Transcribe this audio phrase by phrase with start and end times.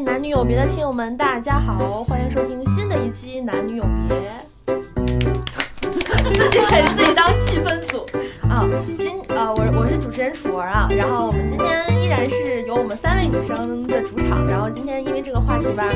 [0.00, 4.16] 男女有别的听友们，大家好，欢迎收听新的一期男女有别。
[6.34, 8.04] 自己给自己当气氛组
[8.46, 8.68] 啊！
[8.98, 14.46] 今呃，我我是主持人楚儿啊，然后我们今天依然是由我们三位女生的主场。
[14.46, 15.88] 然后今天因为这个话题吧，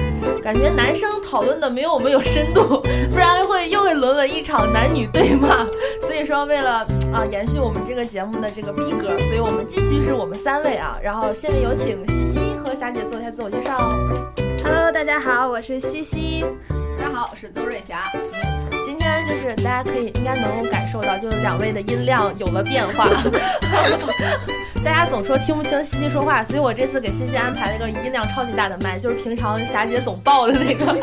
[0.42, 2.82] 感觉男生讨论的没有我们有深度，
[3.12, 5.66] 不然会又会沦为一场男女对骂。
[6.00, 10.96] 所以说，为了啊延续我们这个节目的这个逼格，所以我们继续是我们三位啊。
[11.02, 12.29] 然后下面有请西西
[12.70, 13.78] 和霞姐做一下自我介绍。
[14.62, 16.44] Hello，大家好，我是西西。
[16.96, 18.12] 大家好，我是邹瑞霞。
[18.86, 23.08] 今天就是大家可以应该能够感受到，就是两位的音量有了变化。
[24.84, 30.96] 大家总说听不清西西说话，所以我这次给西西安排了一个音量超级大的麦，就是平常霞姐总爆的那个，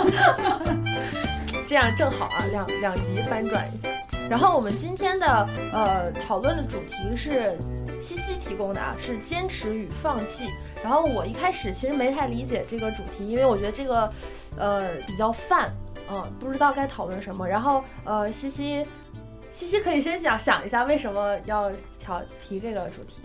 [1.68, 3.90] 这样正好啊，两两极翻转一下。
[4.30, 5.28] 然后我们今天的
[5.74, 7.58] 呃讨论的主题是
[8.02, 10.50] 西西提供的啊，是坚持与放弃。
[10.84, 14.12] 然后我一开始其实没太理解这个主题，因为我觉得这个
[14.58, 15.72] 呃比较泛。
[16.10, 17.46] 嗯，不知道该讨论什么。
[17.46, 18.86] 然后，呃，西西，
[19.52, 23.22] 西西可以先想想一下为什么要调提这个主题。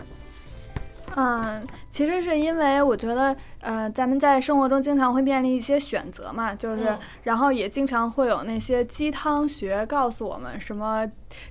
[1.15, 11.07] 嗯，其实是因为我觉得，呃，咱们在生活中经常会面临一些选择嘛，就是，嗯、然后也经常会有那些鸡汤学告诉我们什么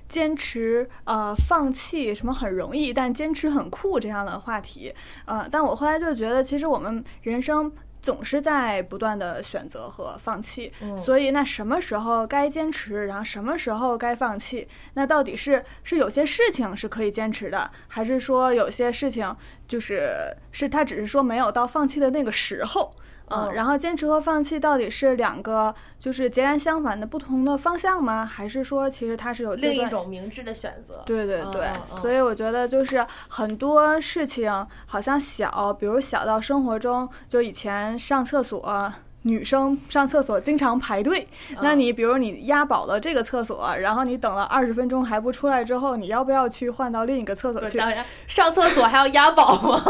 [0.09, 4.93] 坚持，呃，放弃什么很容易，但坚持很酷这样的话题。
[5.25, 7.71] 呃，但我后来就觉得，其实我们人生。
[8.03, 14.67] 总是在不断的选择和放弃，嗯、所以那什么时候该坚持，然后什么时候该放弃？
[14.95, 19.33] 那到底是是有些事情是可以坚持的，还是说有些事情
[19.69, 22.93] 就是是他只是说没有到放弃的那个时候？
[23.29, 28.25] 嗯，然后坚持和放弃到底是两个就是截然相反的不同的方向吗？
[28.25, 31.01] 还是说其实它是有另一种明智的选择？
[31.05, 31.69] 对对对，
[32.01, 34.51] 所以我觉得就是很多事情
[34.85, 38.93] 好像小，比如小到生活中，就以前上厕所。
[39.23, 41.27] 女生上厕所经常排队，
[41.61, 47.77] 那你比如你押宝了这个厕所，然后你等了二十分钟还不出来之后，你要不要去换到另一个厕所去？
[47.77, 49.81] 当然，上厕所还要押宝吗？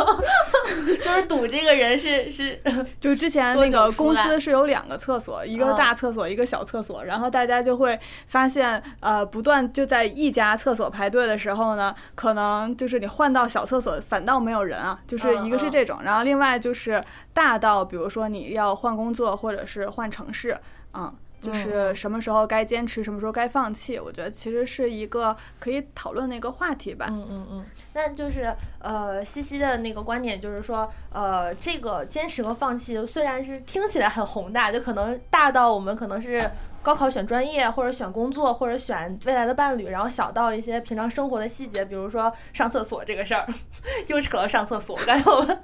[1.03, 2.61] 就是赌这个人是是，
[3.01, 17.03] 就之前那个公司是有两个厕所，一个大厕所，一个小厕所，然后大家就会发现，呃，不断就在一家厕所排队的时候呢，可能就是你换到小厕所反倒没有人啊，就是一个是这种，然后另外就是
[17.33, 19.22] 大到比如说你要换工作。
[19.35, 20.57] 或者是换城市，
[20.93, 27.07] 嗯，就是什么时候该坚持，什么时候该放弃，我觉得其实是一个可以讨论的一个话题吧。
[27.09, 36.49] 嗯嗯嗯，那就是呃，西西的那个观点就是说，呃，这个坚持和放弃虽然是听起来很宏大，就可能大到我们可能是
[36.83, 43.47] 高考选专业，或者选工作，或者选未来的伴侣，然后小到一些平常生活的细节，比如说上厕所这个事儿，
[44.07, 45.63] 又扯到上厕所，感觉我们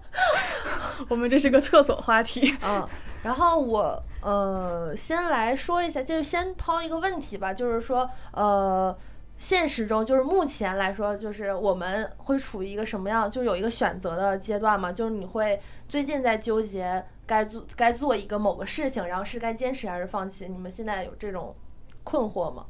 [1.09, 2.87] 我们这是个厕所话题， 嗯。
[3.21, 8.97] 然后我呃先来说一下，就先抛一个问题吧，就是说呃
[9.37, 15.59] 现实中就是目前来说，就是我们会处于一个什么样，就有一个选择的阶段嘛，就是你会
[15.89, 20.47] 最近在纠结该做该做一个某个事情，然后是该坚持还是放弃？
[20.47, 21.55] 你们现在有这种
[22.03, 22.65] 困惑吗？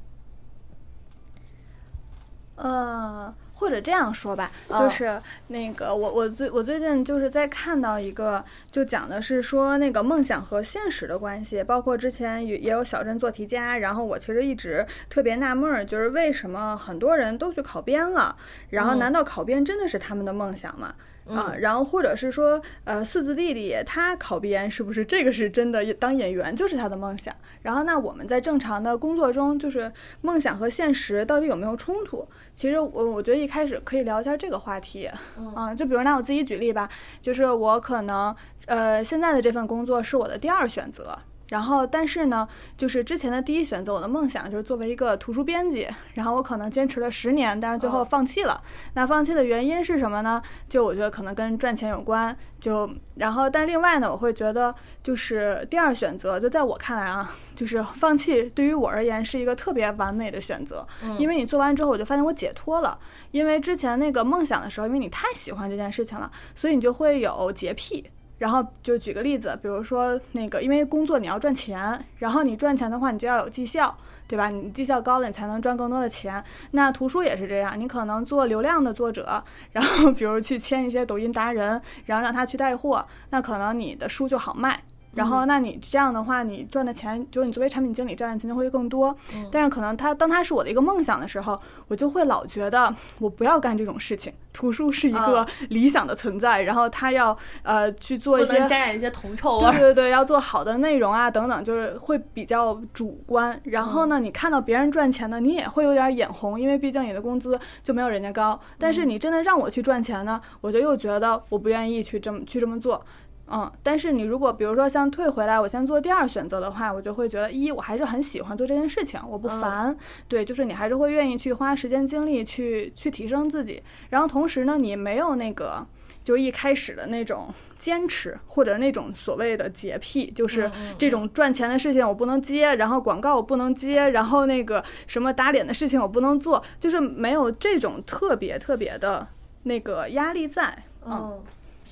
[2.57, 3.33] 呃。
[3.59, 18.37] 或者这样说吧，就是那个我我最我最近就是在看到一个，就讲的是说那个梦想和现实的关系，包括之前也也有小镇做题家，然后我其实一直特别纳闷儿，就是为什么很多人都去考编了，
[18.69, 20.95] 然后难道考编真的是他们的梦想吗？
[21.29, 25.93] 啊，然后或者是说，呃，四字弟弟他考编是不是这个是真的？
[25.93, 27.33] 当演员就是他的梦想。
[27.61, 29.91] 然后那我们在正常的工作中，就是
[30.21, 32.27] 梦想和现实到底有没有冲突？
[32.53, 35.09] 其实我我觉得一开始可以聊一下这个话题，
[35.55, 36.89] 啊，就比如拿我自己举例吧，
[37.21, 38.35] 就是我可能
[38.65, 41.17] 呃现在的这份工作是我的第二选择。
[41.49, 45.87] 然后，但是呢，就是之前的第一选择，我的梦想就是作为一个图书编辑。
[46.13, 48.61] 然后我可能坚持了十年，但是最后放弃了。
[48.93, 50.41] 那放弃的原因是什么呢？
[50.67, 52.35] 就我觉得可能跟赚钱有关。
[52.59, 60.85] 就然后，但另外呢，我会觉得就是第二选择，就在我看来啊，就是放弃对于我而言是一个特别完美的选择。
[61.17, 62.99] 因为你做完之后，我就发现我解脱了。
[63.31, 68.11] 因为之前那个梦想的时候，因为你太喜欢这件事情了，所以你就会有洁癖。
[68.39, 73.95] 然后就举个例子，比如说那个，因为工作你要赚钱，然后你赚钱的话，你就要有绩效，
[74.27, 74.49] 对吧？
[74.49, 76.43] 你绩效高了，你才能赚更多的钱。
[76.71, 79.43] 那图书也是这样，你可能做流量的作者，
[79.73, 84.81] 然后比如去签一些抖音达人，然后让他去带货，那可能你的书就好卖。
[85.13, 89.15] 然后那你这样的话，你赚的钱就是你作为产品经理赚的钱就会更多。
[89.51, 94.31] 但是可能他当他是我的一个梦想的时候，我就会老觉得我不要干这种事情。
[94.51, 99.71] 图书是一个理想的存在，然后他要呃去做一些沾染一些铜臭味。
[99.71, 103.59] 对对对，要做好的内容啊等等，就是会比较主观。
[103.63, 108.59] 然后呢，你看到别人赚钱呢，你也会有点眼红，因为毕竟你的工资就没有人家高。
[108.77, 113.05] 但是你真的让我去赚钱呢，我就又觉得我不愿意去这么去这么做。
[113.51, 119.95] 嗯，但是你如果比如说像退回来，我先做第二选择的话，我就会觉得一我还是很喜欢做这件事情，我不烦。
[120.27, 123.81] 对，就是你还是会愿意去花时间精力去去提升自己。
[124.09, 125.83] 然后同时呢，你没有那个
[126.23, 139.27] 就是一开始的那种坚持或者那种所谓的洁癖，就是这种赚钱的事情我不能接，然后广告我不能接，然后那个什么打脸的事情我不能做，就是没有这种特别特别的
[139.63, 140.77] 那个压力在。
[141.03, 141.41] 嗯。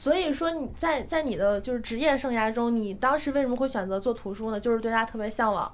[0.07, 4.57] 所以说你在在你的就是职业生涯中，你当时为什么会选择做图书呢？
[4.57, 5.69] 就是对它特别向往。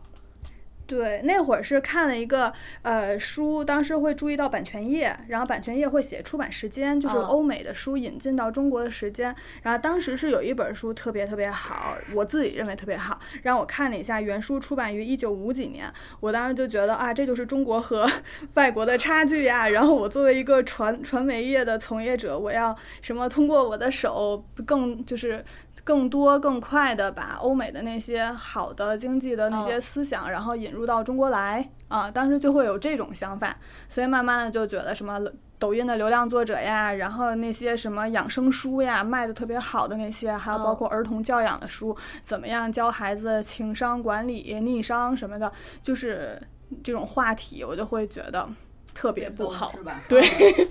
[0.93, 2.53] 对，那会儿是看了一个
[2.83, 9.35] 呃书，当时会注意到版权页，然后版权页会写出版时间，就是欧美的书引进到中国的时间。
[9.63, 15.91] 然后当时是有一本书特别特别好，我自己认为特别好，让我看了一下，原书出版于一九五几年。
[16.19, 18.07] 我当时就觉得啊，这就是中国和
[18.53, 19.67] 外国的差距呀。
[19.67, 25.43] 然后我作为一个传传媒业的从业者，我要什么通过我的手更就是。
[25.83, 33.55] 更多更快的把欧美的那些好的经济的那些思想，然后引入到中国来啊，当时就会有这种想法，
[33.89, 35.19] 所以慢慢的就觉得什么
[35.59, 45.51] 抖音的流量作者呀，然后那些什么养生书呀，卖的特别好的那些，还有包括儿童教养的书，怎么样教孩子情商管理、逆商什么的，
[45.81, 46.41] 就是
[46.81, 48.47] 这种话题，我就会觉得
[48.93, 50.01] 特别不好，是吧？
[50.07, 50.21] 对。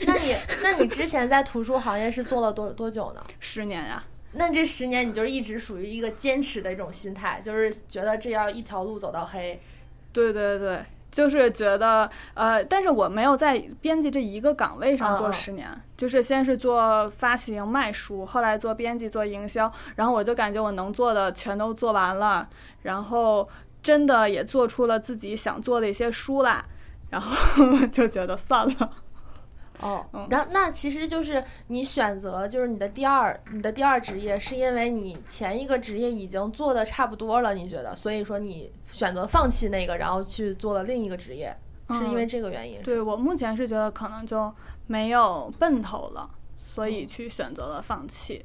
[0.06, 3.22] 那你那你之前在图书行业是做了多多久呢？
[3.38, 4.02] 十年呀。
[4.34, 9.60] 那这十年你就是一直属于一个坚持的一种心态，就是觉得这要一条路走到黑。
[10.12, 22.48] 对对对，就是觉得呃，但是我没有在编辑这一个岗位上做十年，就是先是做发行卖书，后来做编辑做营销，然后我就感觉我能做的全都做完了，
[22.82, 23.48] 然后
[23.82, 26.64] 真的也做出了自己想做的一些书啦，
[27.10, 28.90] 然后 就觉得算了。
[29.82, 41.52] 哦，那那其实就是你选择就是你的第二你的第二职业，是因为你前一个职业已经做的差不多了，你觉得，所以说你选择放弃那个，然后去做了另一个职业，
[41.90, 42.80] 是因为这个原因？
[42.82, 44.54] 对我目前是觉得可能就
[44.86, 48.40] 没有奔头了，所以去选择了放弃。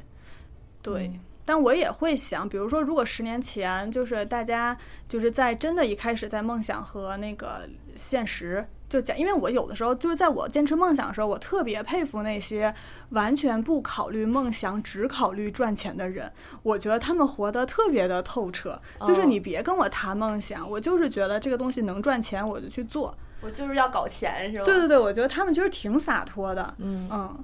[0.82, 1.12] 对，
[1.46, 4.76] 但我也会想，比如说，如果十年前就是大家
[5.08, 8.68] 就是在真的一开始在梦想和那个现实。
[8.90, 12.74] 就讲，因为我有的时候就是在我坚持梦想的时候，我特别佩服那些
[13.10, 16.32] 完全不考虑梦想、只考虑赚钱的人。
[16.64, 18.80] 我觉得他们活得特别的透彻。
[19.06, 23.16] 就是你别跟我谈梦想，我就是觉得这个东西能赚钱，我就去做。
[23.42, 24.66] 我就是要搞钱，是吧？
[24.66, 26.74] 对对对，我觉得他们其实挺洒脱的。
[26.78, 27.38] 嗯嗯。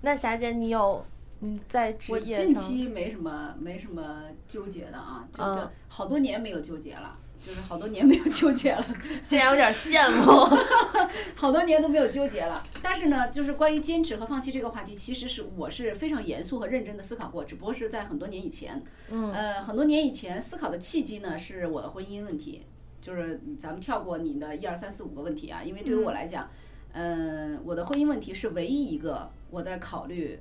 [0.00, 1.04] 那霞姐，你有
[1.38, 2.46] 你在职业上？
[2.46, 7.16] 我近期没什么没什么纠结的啊，就就好多年没有纠结了。
[7.40, 8.84] 就是好多年没有纠结了，
[9.26, 10.44] 竟然有点羡慕，
[11.36, 12.62] 好多年都没有纠结了。
[12.82, 18.82] 但是呢，就是关于坚持和放弃这个话题，其实是我是非常严肃和认真的思考过，只不过是在很多年以前。
[19.10, 19.32] 嗯。
[19.32, 22.62] 呃，很多年以前思考的契机呢，是我的婚姻问题。
[23.00, 26.50] 就是咱们跳过你的一二三四五个问题啊，因为对于我来讲，
[26.92, 30.38] 嗯，我的婚姻问题是唯一一个我在考虑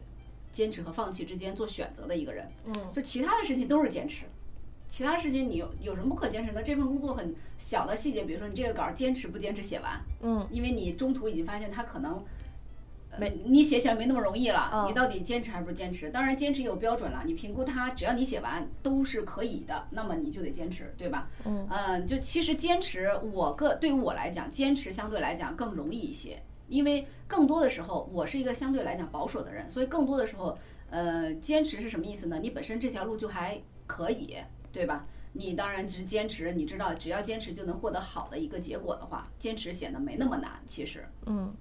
[0.52, 2.50] 坚持和放弃之间做选择的一个人。
[2.66, 2.74] 嗯。
[2.92, 4.26] 就其他的事情都是坚持。
[4.90, 6.64] 其他事情你有有什么不可坚持的？
[6.64, 12.24] 这份工作很小的细节，比如说你这个稿坚持不坚持写完，嗯，因为你中途已经发现它可能
[13.20, 16.10] 没你写起来没那么容易了，你到底坚持还是不坚持？
[16.10, 21.30] 当然坚持有标准了，你评估它，只要你写完都是可以的，那么你就得坚持，对吧？
[21.46, 30.58] 嗯，嗯，就其实坚持，我个对于我来讲，坚持相对来讲更容易一些，因为更多的时候我是一个相对来讲保守的人，所以更多的时候，
[30.90, 32.40] 呃，坚持是什么意思呢？
[32.42, 34.36] 你本身这条路就还可以。
[34.78, 35.04] 对吧？
[35.34, 40.52] 你当然只坚持，你知道，只要坚持就能获得好的一个结果的话，坚持显得没那么难。
[40.68, 41.52] 其实，嗯，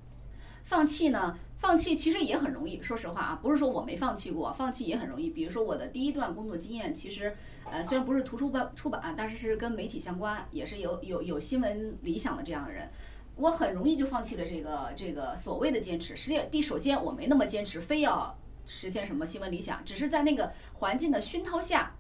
[0.65, 1.39] 放弃呢？
[1.59, 2.83] 放弃其实也很容易。
[2.83, 5.31] 说实话啊，不是说我没放弃过，放弃也很容易。
[5.31, 12.91] 比如说我的第一段工作经验，其实，呃，虽然不是图书版出版，但是是跟媒体相关，也是有有有新闻理想的这样的人，
[13.37, 16.15] 我很容易就放弃了这个这个所谓的坚持。
[16.15, 21.95] 实际第首先我没那么坚持，非要实现什么新闻理想，只是在那个环境的熏陶下。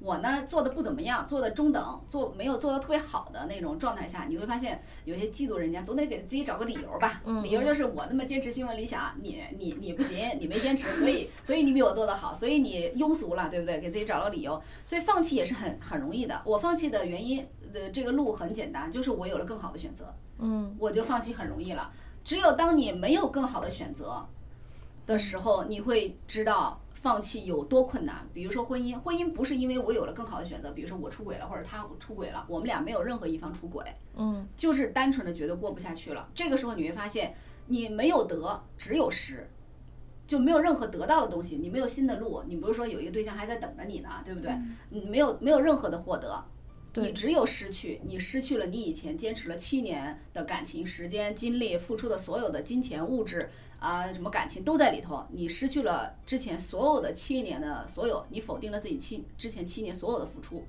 [0.00, 7.20] 我呢做的不怎么样，做的中等，做没有做的特别好的那种状态下，你会发现有些嫉妒人家，总得给自己找个理由吧。
[7.26, 13.78] 嗯理由就是我那么坚持新闻理想，你你你不行，你没坚持，所以所以你比我做的好，所以你庸俗了，对不对？
[13.78, 16.40] 给自己找个理由，所以放弃也是很很容易的。
[16.46, 20.14] 我放弃的原因，的，这个路很简单，就是我有了更好的选择。
[20.38, 21.92] 嗯我就放弃很容易了。
[22.24, 24.26] 只有当你没有更好的选择
[25.04, 28.26] 的时候，你会知道放弃有多困难。
[28.32, 33.84] 比如说婚姻，婚姻不是因为我有了更好的选择，比如说我出轨了或者他出轨了，我们俩没有任何一方出轨，
[34.16, 36.28] 嗯就是单纯的觉得过不下去了。
[36.34, 37.34] 这个时候你会发现，
[37.66, 39.48] 你没有得，只有失。
[40.26, 44.56] 就没有任何得到的东西，你没有新的路，你不是说有一个对象还在等着你呢，对不对？
[44.90, 46.59] 你没有没有任何的获得，对
[46.94, 60.64] 你只有失去，你失去了你以前坚持了七年的感情、时间、精力付出的所有的金钱、物质啊、什么感情都在里头，你失去了之前所有的七年的所有，你否定了自己七之前七年所有的付出，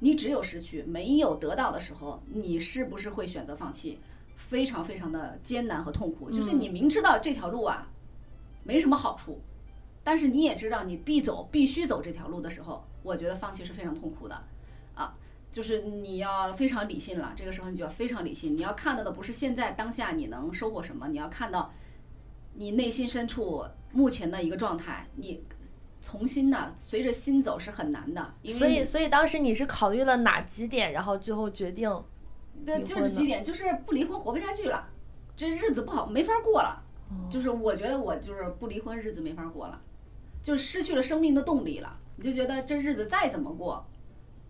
[0.00, 3.98] 你只有失去，没有得到的时候，你是不是会选择放弃？
[4.34, 7.88] 非常非常的艰难和痛苦，就是你明知道这条路啊
[8.64, 9.40] 没什么好处，
[10.02, 14.42] 但是你也知道你必走必须走这条路的时候，我觉得放弃是非常痛苦的，
[14.94, 15.14] 啊，
[15.52, 17.32] 就是你要非常理性了。
[17.36, 21.72] 这个时候你就要非常理性，你要看到的不是现在当下你能收获什么，你要看到
[22.54, 25.06] 你内心深处目前的一个状态。
[25.14, 25.44] 你
[26.00, 31.88] 从心呢，随着心走是很难的，因为所以所以当时你是考虑了哪几点，然后最后决定
[32.66, 34.88] 对，就是几点，就是不离婚活不下去了，
[35.36, 36.82] 这日子不好，没法过了。
[37.10, 39.78] 哦就是我觉得我就是不离婚，日子没法过了，
[40.42, 41.98] 就是失去了生命的动力了。
[42.16, 43.86] 你就觉得这日子再怎么过，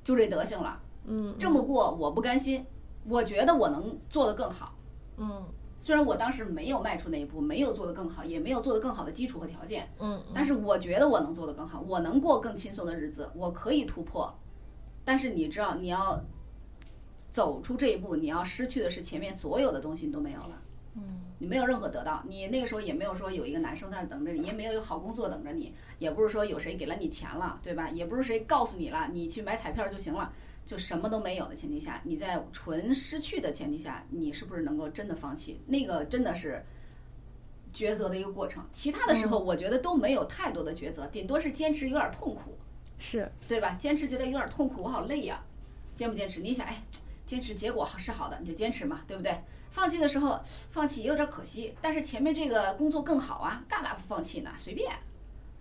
[0.04, 2.64] 就这德行了，嗯这么过我不甘心，
[3.04, 4.74] 我觉得我能做得更好。
[5.16, 5.44] 嗯
[5.76, 14.32] 虽然我当时没有迈出那一步，没有做得更好，也没有做得更好的基础和条件，嗯但是我觉得我能做得更好，我能过更轻松的日子，我可以突破。
[15.04, 16.22] 但是你知道，你要
[17.30, 20.62] 走出这一步，你要失去的是前面所有的东西，你都没有了。
[20.94, 21.02] 嗯
[21.38, 27.90] 你没有任何得到，你那个时候也没有说有一个男生在等着你，也没有有好工作等着你，也不是说有谁给了你钱了，对吧？
[27.90, 30.32] 也不是谁告诉你了，你去买彩票就行了，
[30.64, 35.60] 就什么都没有的前提下，你在纯失去的前提下，你是不是能够真的放弃？
[35.66, 36.64] 那个真的是
[37.74, 38.64] 抉择的一个过程。
[38.72, 42.56] 其他的时候，我觉得都没有太多的抉择，顶多是坚持有点痛苦，
[42.98, 43.76] 是对吧？
[43.78, 45.42] 坚持觉得有点痛苦，我好累呀、
[45.96, 46.40] 坚不坚持？
[46.40, 46.82] 你想，哎，
[47.26, 49.36] 坚持结果好是好的，你就坚持嘛，对不对？
[49.70, 50.38] 放弃的时候，
[50.70, 54.50] 放弃也有点可惜，但是前面这个工作更好啊，干嘛不放弃呢？
[54.56, 54.92] 随便。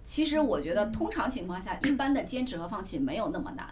[0.04, 3.66] 其实我觉得，通常情况下，一般的坚持和放弃没有那么难，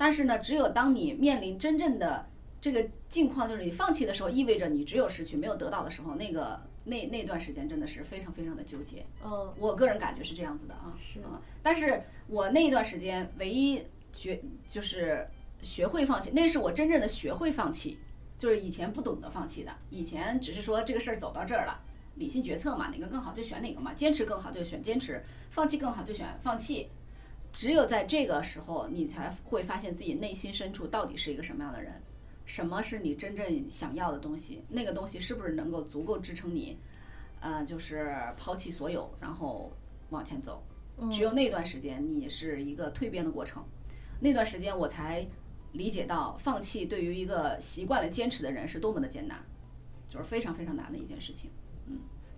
[0.00, 2.26] 但是呢，只有当你面临真正的
[2.58, 9.04] 这个境况，就是你放弃的时候，意味着你只有失去没有得到的时候，那个那那段时间真的是非常非常的纠结。
[9.22, 15.28] 嗯我个人感觉是这样子的啊，是啊，但是我那一段时间唯一学就是
[15.62, 17.98] 学会放弃，那是我真正的学会放弃，
[18.38, 21.78] 就是以前不懂得放弃的，以前只是说这个事儿走到这儿了，
[22.14, 26.88] 理性决策嘛，哪个更好就选哪个嘛，坚持更好就选坚持，放弃更好就选放弃。
[27.52, 32.00] 只有在这个时候，你才会发现自己内心深处到底是一个什么样的人，
[32.44, 36.78] 什么是你真正想要的东西，那个东西是不是能够足够支撑你，
[37.40, 39.72] 呃，就是抛弃所有，然后
[40.10, 40.62] 往前走。
[41.10, 43.64] 只有那段时间，你是一个蜕变的过程。
[44.20, 45.26] 那段时间，我才
[45.72, 49.42] 理解到，放弃对于一个习惯了坚持的人是多么的艰难，
[50.06, 51.50] 就是非常非常难的一件事情。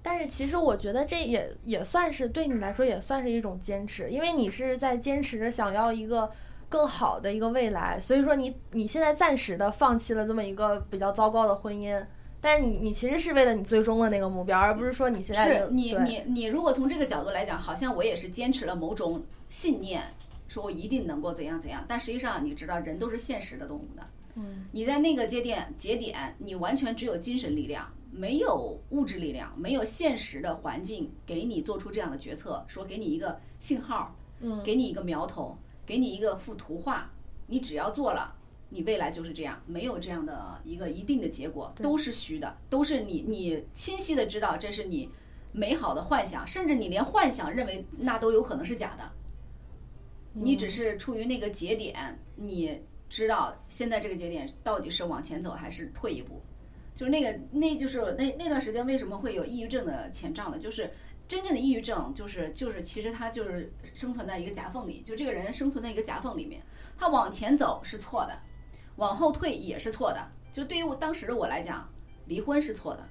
[0.02, 6.28] 但是其实我觉得这也也算是对你来说也算是一种坚持，因为你是在坚持着想要一个
[6.68, 12.04] 更好的一个未来，所以说你你现在暂时的放弃了这么一个比较糟糕的婚姻，
[12.40, 20.02] 但是你你其实是为了你最终的那个目标，而不是说你现在是你你你如果从这个角度来讲，好像我也是坚持了某种信念，
[20.48, 21.84] 说我一定能够怎样怎样。
[21.86, 24.02] 但实际上，你知道，人都是现实的动物的。
[24.34, 37.10] 嗯，你在那个节点节点，你完全只有精神力量，没有物质力量，没有现实的环境给你做出这样的决策，说给你一个信号，嗯给你一个苗头，给你一个幅图画，
[37.46, 38.36] 你只要做了。
[38.74, 45.10] 你未来就是这样，没有这样的一个一定的结果，都是虚的，都是你你清晰的知道这是你
[45.52, 49.10] 美好的幻想，甚至你连幻想认为那都有可能是假的。
[50.32, 56.40] 你只是处于那个节点，你知道现在这个节点到底是往前走还是退一步，
[56.94, 60.58] 就是那个那就是那那段时间为什么会有抑郁症的前兆呢？
[60.58, 60.90] 就是
[61.26, 66.62] 真正的抑郁症就是就是其实他就是生存在一个夹缝里，就这个人生存在一个夹缝里面，
[66.98, 68.38] 他往前走是错的，
[68.96, 70.30] 往后退也是错的。
[70.52, 71.88] 就对于我当时的我来讲，
[72.26, 73.08] 离婚是错的，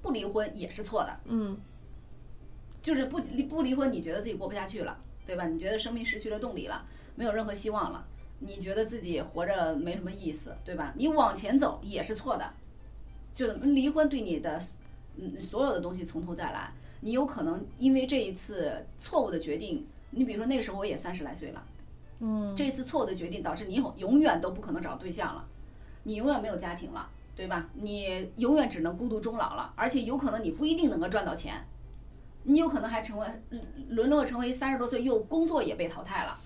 [0.00, 1.20] 不离婚也是错的。
[1.26, 1.60] 嗯
[2.80, 5.46] 就是不离不离婚，你觉得自己过不下去了，对吧？
[5.46, 8.04] 你觉得生命失去了动力了，没有任何希望了，
[8.40, 10.92] 你觉得自己活着没什么意思，对吧？
[10.96, 12.54] 你往前走也是错的，
[13.34, 14.60] 就离婚对你的
[15.16, 21.64] 嗯所有的东西从头再来，你有可能因为这一次错误的决定，你比如说那个时候我也三十来岁了。
[22.20, 25.44] 嗯，这次错误的决定导致你永永远都不可能找对象了，
[26.04, 27.68] 你永远没有家庭了，对吧？
[27.74, 31.66] 你永远只能孤独终老了，而且有可能你不一定能够赚到钱，
[32.44, 33.26] 你有可能还成为
[33.88, 36.38] 沦落成为三十多岁又工作也被淘汰了，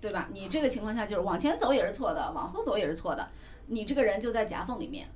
[0.00, 0.30] 对吧？
[0.32, 3.28] 你这个情况下就是往前走也是错的，往后走也是错的，
[3.66, 5.06] 你这个人就在夹缝里面，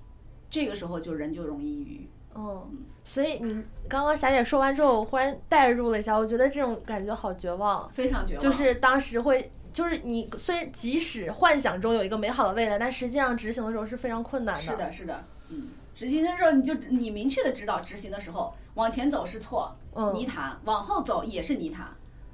[0.52, 2.08] 这个时候就人就容易抑郁。
[2.36, 3.52] 嗯，所以你
[3.88, 8.40] 刚刚霞姐说完之后，我忽然代入了一下，我觉得这种感觉好绝望，非常绝望。
[8.40, 9.50] 就是当时会。
[9.72, 14.60] 就是你虽然即使幻想中有一个美好的未来，但实际上执行的时候是非常困难的。
[14.60, 19.74] 是的，是的，嗯，执行的时候你就你明确的知道，执行的时候往前走是错，
[20.12, 21.86] 泥潭；往后走也是泥潭。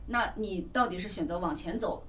[0.08, 2.02] 那你到底是选择往前走，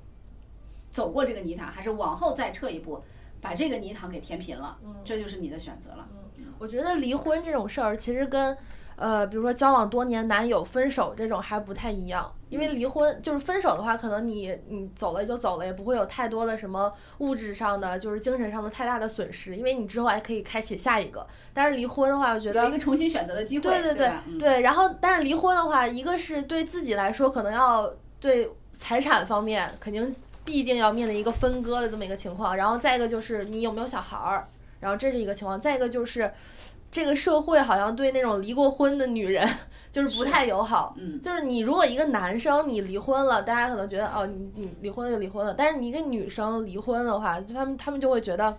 [0.89, 2.99] 走过这个泥潭，还是往后再撤一步，
[3.41, 4.77] 把这个泥塘给填平了？
[4.84, 6.08] 嗯，这就是你的选择了。
[6.38, 8.58] 嗯，我觉得离婚这种事儿其实跟。
[9.01, 21.25] 呃，比如说交往多年男友分手这种还不太一样，因为离婚就是分手的话，可能你你走了也就走了，也不会有太多的什么物质上的，就是精神上的太大的损失，因为你之后还可以开启下一个。
[21.53, 23.62] 但是离婚的话，我觉得有一个重新选择的机会。
[23.62, 24.60] 对对对对。
[24.63, 30.13] 然后，但是离婚的话，一个是对自己来说，可能要对财产方面肯定
[30.50, 36.32] 必定要面临一个分割的这么一个情况，然后再一个就是你有没有小孩儿，然后这是一个情况，再一个就是。
[36.91, 39.48] 这个社会好像对那种离过婚的女人
[39.94, 48.58] 就是不太友好，嗯，就是你如果一个男生你离婚了，大家可能觉得哦，你你离婚了就离婚了，但是你一个女生离婚的话，他们他们就会觉得，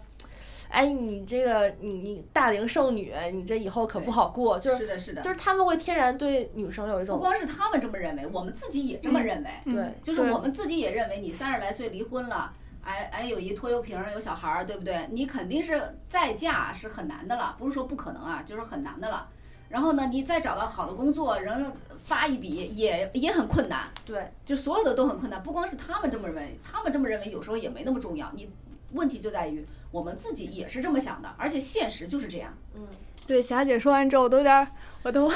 [0.70, 12.52] 哎，你这个你你大龄剩女，你这以后可不好过，就是是的，是的，就是他们会天然对女生有一种不光是他们这么认为，我们自己也这么认为，对，就是我们自己也认为你三十来岁离婚了。
[12.82, 15.06] 哎哎，有一拖油瓶，有小孩儿，对不对？
[15.10, 19.28] 你肯定是再嫁是很难的了，不是说不可能啊，就是很难的了。
[19.68, 23.88] 然后呢，你再找到好的工作，人发一笔也也很困难。
[24.06, 28.32] 对，就所有的都很困难，不光是他们这么认为，他们这么认为有时候也没那么重要。
[28.34, 28.50] 你
[28.92, 32.56] 问题就在于我们自己也是这么想的，而且现实就是这样。
[32.74, 32.86] 嗯，
[33.26, 34.68] 对，霞姐说完之后，我都有点，
[35.02, 35.30] 我都有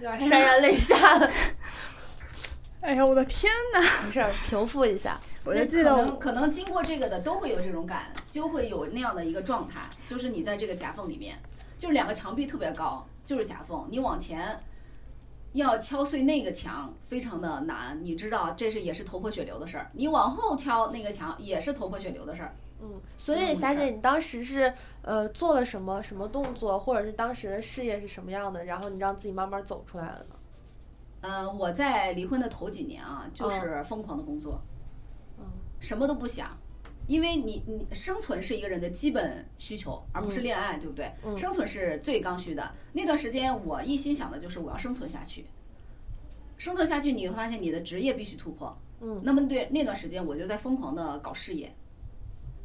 [0.00, 1.30] 点潸然泪下了。
[2.80, 3.80] 哎呀，我的天哪！
[4.06, 5.20] 没事儿，平复一下。
[5.44, 11.38] 我就记得，可能可能经过这个的都会有这种感，就会有那样的一个状态，就是你在这个夹缝里面，
[11.78, 14.56] 就是两个墙壁特别高，就是夹缝，你往前
[15.52, 22.54] 要敲碎那个墙非常的难，你知道这是也是头破血流的事儿，你往后敲那个墙也是头破血流的事儿。
[22.82, 30.36] 嗯，所以霞姐，你当时是呃做了什么什么动作，或者是当时的事业是什么样的，然后你让自己慢慢走出来了呢？
[31.22, 34.60] 嗯，我在离婚的头几年啊，就是疯狂的工作。
[35.78, 36.54] 什么都不想，
[37.06, 41.10] 因为你你生存是一个人的基本需求，而不是恋爱，对不对？
[41.38, 42.70] 生存是最刚需的。
[42.92, 45.46] 那段时间我一心想的就是我要生存下去，
[46.58, 48.76] 生存下去你会发现你的职业必须突破。
[49.00, 51.74] 嗯，那么对那段时间我就在疯狂的搞事业，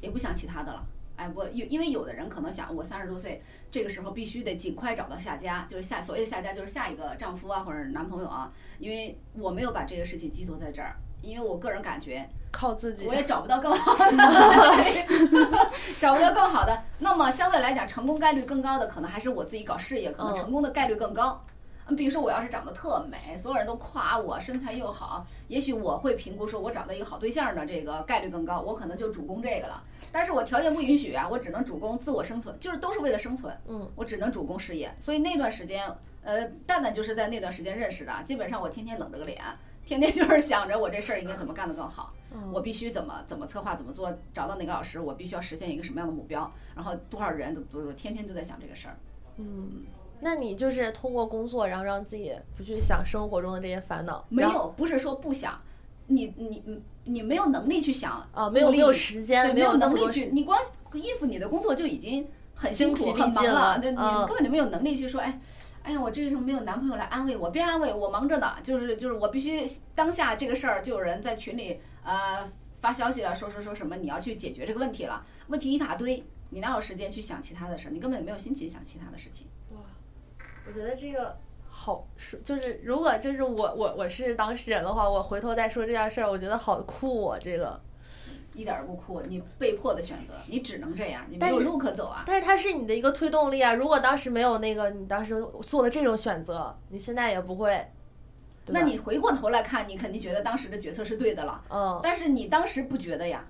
[0.02, 0.86] 也不想其他的了。
[1.16, 10.96] 哎，我，因因为有的人可能想我三十多岁这个时候必须得尽快找到下家，就是下所谓的下家就是下一个丈夫啊或者男朋友啊，因为我没有把这个事情寄托在这儿。
[11.22, 14.84] 因为我个人感觉，靠自己，我也找不到更好的，
[16.00, 16.84] 找不到更好的。
[17.00, 21.44] 那么相对来讲，成功概率更高的，可能还是我自己搞事业，可能成功的概率更高。
[21.48, 21.55] 嗯，
[21.96, 29.84] 比如说我要是长得特美，所有人都夸我身材又好，也许我会评估说，我找到一个好对象的这个概率更高，我可能就主攻这个了。
[30.12, 33.56] 但是我条件不允许啊，我只能主攻自我生存，就是都是为了生存。
[33.68, 34.94] 嗯，我只能主攻事业。
[35.00, 35.86] 所以那段时间，
[36.24, 39.42] 呃，蛋蛋就是在那段时间认识的，基本上我天天冷着个脸。
[39.86, 42.12] 天天就是想着我这事儿应该怎么干得更好，
[42.52, 48.98] 我必须怎么怎么策划怎么做，找到哪个老师，我必须要实现一个什么样的目标，然后多少人，怎么怎么天天都在想这个事儿。
[49.38, 49.84] 嗯，
[50.20, 54.26] 那你就是通过工作，然后让自己不去想生活中的这些烦恼？
[54.30, 55.60] 没有，不是说不想，
[56.08, 60.60] 你你你你没有能力去想啊，没有没有时间，没有能力去，你光
[60.94, 65.40] 应付你的工作就已经很辛苦很忙了，对，你根本就没有能力去说，哎。
[65.88, 68.54] 哎呀，我这个时候没有男朋友来安慰我，别安慰我，忙着呢。
[68.64, 72.50] 就是就是，我必须当下这个事儿就有人在群里呃
[72.82, 77.92] 发消息了，说说说什么你要去解决这个问题了，问题一大堆，你哪有时间去想其他的事儿？
[77.92, 79.46] 你根本就没有心情想其他的事情。
[80.66, 87.80] 哇，我觉得这个好说，就是如果就是我我我是当事人的话，我回头再说这件事儿，我觉得好酷啊，这个。
[88.54, 92.24] 一点儿不酷，你被迫的选择，你只能这样，你没有路可走啊。
[92.26, 93.74] 但是它是你的一个推动力啊！
[93.74, 97.86] 如果当时没有那个，你当时做的这种选择，你现在也不会，
[98.68, 101.62] 那你回过头来看，你肯定觉得当时的决策是对的了。
[101.70, 103.46] 嗯，但是你当时不觉得呀？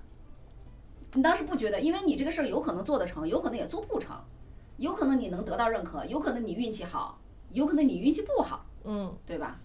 [1.12, 4.16] 你当时不觉得，因为你这个事儿有可能做得成，有可能也做不成，
[4.76, 7.18] 有可能你能得到认可，有可能你运气好，
[7.50, 9.58] 有可能你运气不好，嗯，对吧？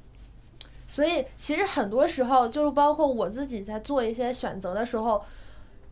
[0.88, 5.24] 所以其实很多时候，就是包括我自己在做一些选择的时候，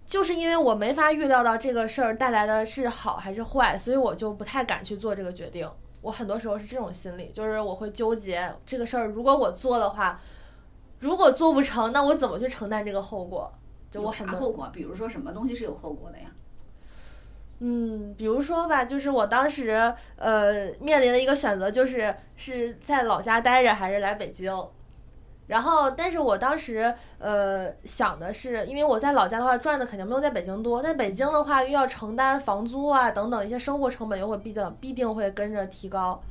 [0.05, 5.69] 就是因为我没法预料到这个事儿带来的是好还是坏，所以我就不太敢去做这个决定。
[6.01, 10.19] 我很多时候是这种心理，就是我会纠结这个事儿，如果我做的话，
[10.99, 13.51] 如果做不成，那我怎么去承担这个后果？
[13.91, 14.69] 就我很多啥后果？
[14.73, 16.25] 比如说什么东西是有后果的呀？
[17.60, 24.54] 嗯，比如说吧，就是我当时呃面临的一个选择，就是是在老家待着还是来北京。
[25.48, 36.22] 然后，但是我当时呃想的是，因为我在老家的话赚的肯定没有在北京多，但北京的话又要承担房租啊等等一些生活成本，又会毕竟必定会跟着提高。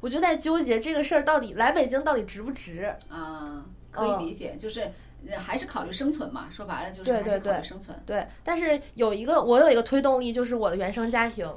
[0.00, 2.94] 我就在纠结这个事儿到底来北京到底值不值？
[3.10, 4.90] 啊，可以理解，就是呃
[5.36, 6.46] 还是考虑生存嘛。
[6.50, 7.96] 说白了就是还是考虑生存。
[8.04, 11.50] 对，但是有一个我有一个推动力，就是我的原生家庭，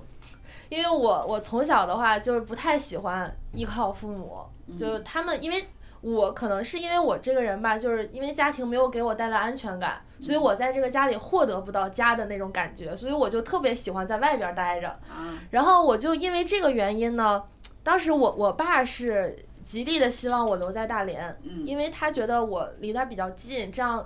[0.69, 4.39] 因为我我从小的话就是不太喜欢依靠父母，
[4.77, 5.63] 就是他们因为。
[6.03, 14.87] 我可能是因为我这个人吧，就是因为家庭没有给我带来安全感，所以我在这个家里获得不到家的那种感觉，所以我就特别喜欢在外边待着。
[14.89, 17.43] 啊，然后我就因为这个原因呢，
[17.83, 24.05] 当时我我爸是极力的希望我留在大连，嗯，因为他觉得我离他比较近，这样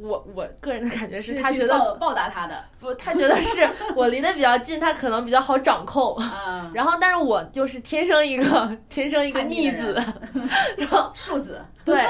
[0.00, 6.16] 我我个人的感觉是他觉得报报答他的不，他觉得是我离得比较近，他可能比较好掌控。
[6.46, 10.00] 嗯， 然后，但是我就是天生一个天生一个逆逆子，
[10.76, 12.06] 然后 数字对，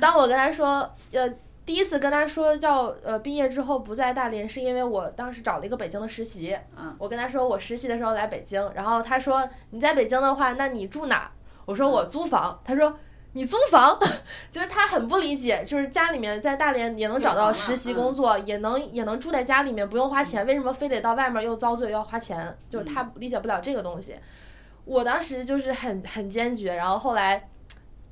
[0.00, 1.28] 当我跟他说，呃，
[1.64, 6.56] 第一次跟他说要呃毕业之后不在大连，是因为我当时找了一个北京的实习。
[6.76, 11.30] 嗯，我跟他说我实习的时候来北京，然后他说你在北京的话，那你住哪儿？
[11.66, 12.58] 我说我租房。
[12.64, 12.98] 他说
[13.32, 13.98] 你租房，
[14.50, 22.56] 就是他很不理解，就是家里面在大连也能找到实习嗯工作，也能也能住在家里面不用花钱，为什么非得到外面又遭罪又要花钱？
[22.70, 24.16] 就是他理解不了这个东西。
[24.86, 27.48] 我当时就是很很坚决，然后后来，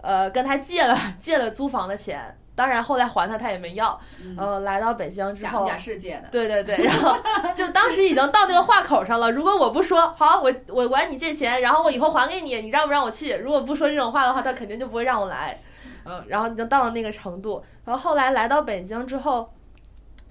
[0.03, 3.99] 呃，跟他借了借了租房的钱，当然后来还他他也没要。
[4.23, 7.17] 嗯呃，来到北京之后，世界的，对对对，然后
[7.55, 9.31] 就当时已经到那个话口上了。
[9.31, 13.35] 如果我不说好，我我管你借钱，然后我以后还给你，你让不让我去？
[13.37, 15.57] 如果不说这种话的话，他肯定就不会让我来。
[16.05, 17.65] 嗯， 然后已经到了那个程度。
[17.85, 19.53] 然后后来来到北京之后，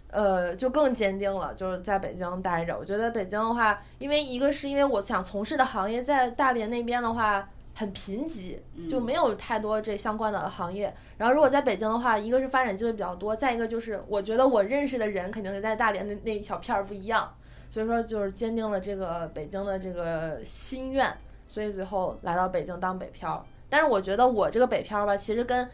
[0.09, 2.77] 呃，就更坚定了，就是在北京待着。
[2.77, 8.57] 我觉得北京的话，因为一个是因为我想从事的行业在大连那边的话很贫瘠，
[8.89, 10.93] 就没有太多这相关的行业。
[11.17, 17.33] 然后如果在北京的话，一个是发展机会比较多，再一个就是我觉得我认识的人肯定在大连的那一小片儿不一样，
[17.69, 21.15] 所以说就是坚定了这个北京的这个心愿，
[21.47, 23.45] 所以最后来到北京当北漂。
[23.69, 25.67] 但是我觉得我这个北漂吧，其实跟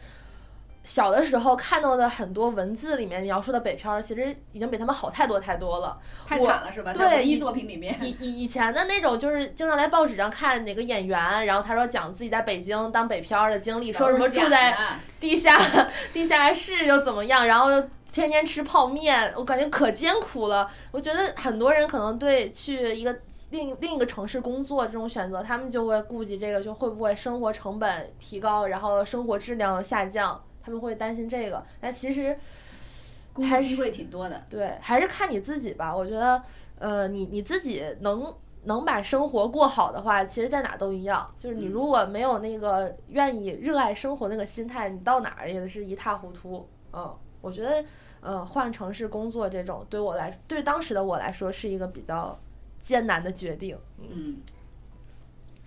[0.90, 5.96] 小的时候看到的很多文字里面描述的北漂，其实已经比他们好太多太多了。
[6.26, 6.92] 太惨了是吧？
[6.92, 14.76] 对文艺作品里面，以以以前的那种，就是经常在报纸上看哪个演员，然后他说讲自己在北京当北漂的经历，说什么住在
[15.20, 15.56] 地下
[16.12, 17.80] 地下室又怎么样，然后又
[18.12, 20.68] 天天吃泡面，我感觉可艰苦了。
[20.90, 23.16] 我觉得很多人可能对去一个
[23.50, 31.64] 另另一个城市工作这种选择，他们就会顾及这个，就会不会生活成本提高，然后生活质量下降，他们会担心这个。
[31.80, 32.36] 但其实
[33.48, 34.44] 还是机会挺多的。
[34.48, 35.94] 对，还是看你自己吧。
[35.94, 36.42] 我觉得，
[36.78, 41.32] 呃，你你自己能能把生活过好的话，其实在哪都一样。
[41.38, 46.68] 就是你如果没有那个愿意热爱生活那个心态，你到哪儿也是一塌糊涂。
[46.92, 47.84] 嗯，我觉得，
[48.20, 52.38] 呃，换城市工作这种，对我来，对当时的我来说，是一个比较
[52.80, 53.78] 艰难的决定。
[53.98, 54.38] 嗯，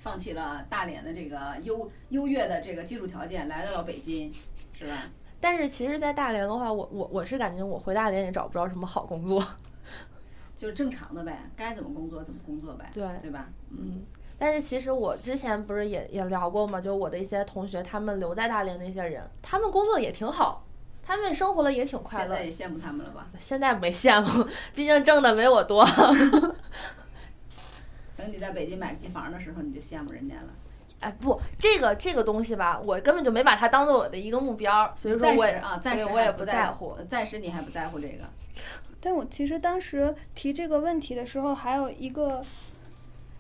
[0.03, 4.29] 放弃了大连的这个优优越的这个技术条件，来到了北京，
[4.73, 4.93] 是吧？
[5.39, 9.41] 但是其实，在大连的话，我我我是感觉我回大连也找不着什么好工作。
[10.55, 13.49] 就是正常的呗，该怎么工作怎么工作呗，对对吧？
[13.71, 14.03] 嗯，
[14.37, 20.65] 但是其实我之前不是也也聊过嘛，就我的一些同学，他们留在大连那些人，他们工作也挺好，
[21.01, 22.45] 他们生活的也挺快乐现在。
[22.45, 23.27] 也羡慕他们了吧？
[23.39, 25.85] 现在没羡慕，毕竟挣的没我多。
[28.23, 30.53] 等你在北京买不起房的时候，你就羡慕人家了。
[31.01, 36.95] 哎，不，这个这个东西吧，我根本就没把它当做我的一个目标，所以说我也啊，暂时还所以我也不不在乎。
[37.09, 38.23] 暂时你还不在乎这个。
[39.01, 42.41] 但我其实当时提这个问题的时候，还有一个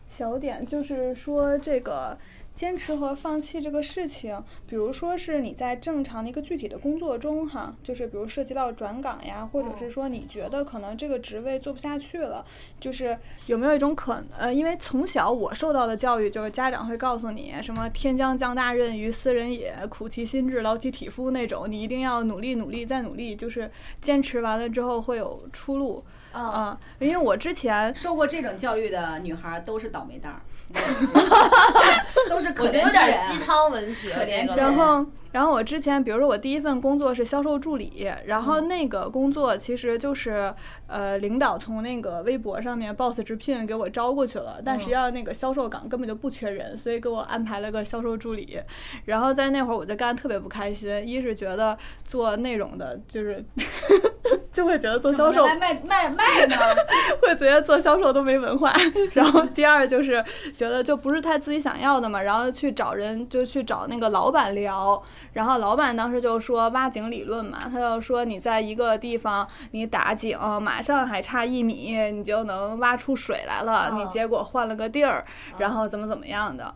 [0.09, 2.17] 小点，就是说这个
[2.55, 12.45] 坚持和放弃这个事情，比如说是你在正常的一个具体的工作中，哈，就是比如涉及到转岗呀，或者是说你觉得可能这个职位做不下去了，
[12.79, 26.03] 就是有没有一种可呃，因为从小我受到的教育就是家长会告诉你什么“天将降大任于斯人也，苦其心志，劳其体肤”那种，你一定要努力努力再努力，就是坚持完了之后会有出路。
[26.41, 30.41] 啊，因为我之前受过这种教育的女孩都是倒霉蛋儿，
[32.29, 34.09] 都是可怜有点鸡汤文学。
[34.55, 40.53] 然后，然后我之前，比如说我第一份工作是销售助理，然后那个工作其实就是
[40.87, 48.59] 呃，领导从那个微博上面 boss 直聘给我招过去了，但实际上那个销售岗根本就不缺人，所以给我安排了个销售助理。
[49.05, 53.43] 然后在那会儿我就干特别不开心，一是觉得做内容的就是。
[54.53, 56.55] 就会觉得做销售卖卖卖呢，
[57.23, 58.71] 会觉得做销售都没文化。
[59.13, 60.23] 然后第二就是
[60.55, 65.01] 觉得就不是他自己想要的嘛，然后去找人就去找那个老板聊，
[65.33, 73.91] 然后老板当时就说挖井理论嘛，他就说你在一个地方你打井，马上还差一米，你就能挖出水来了。
[73.95, 75.25] 你结果换了个地儿，
[75.57, 76.73] 然后怎么怎么样的。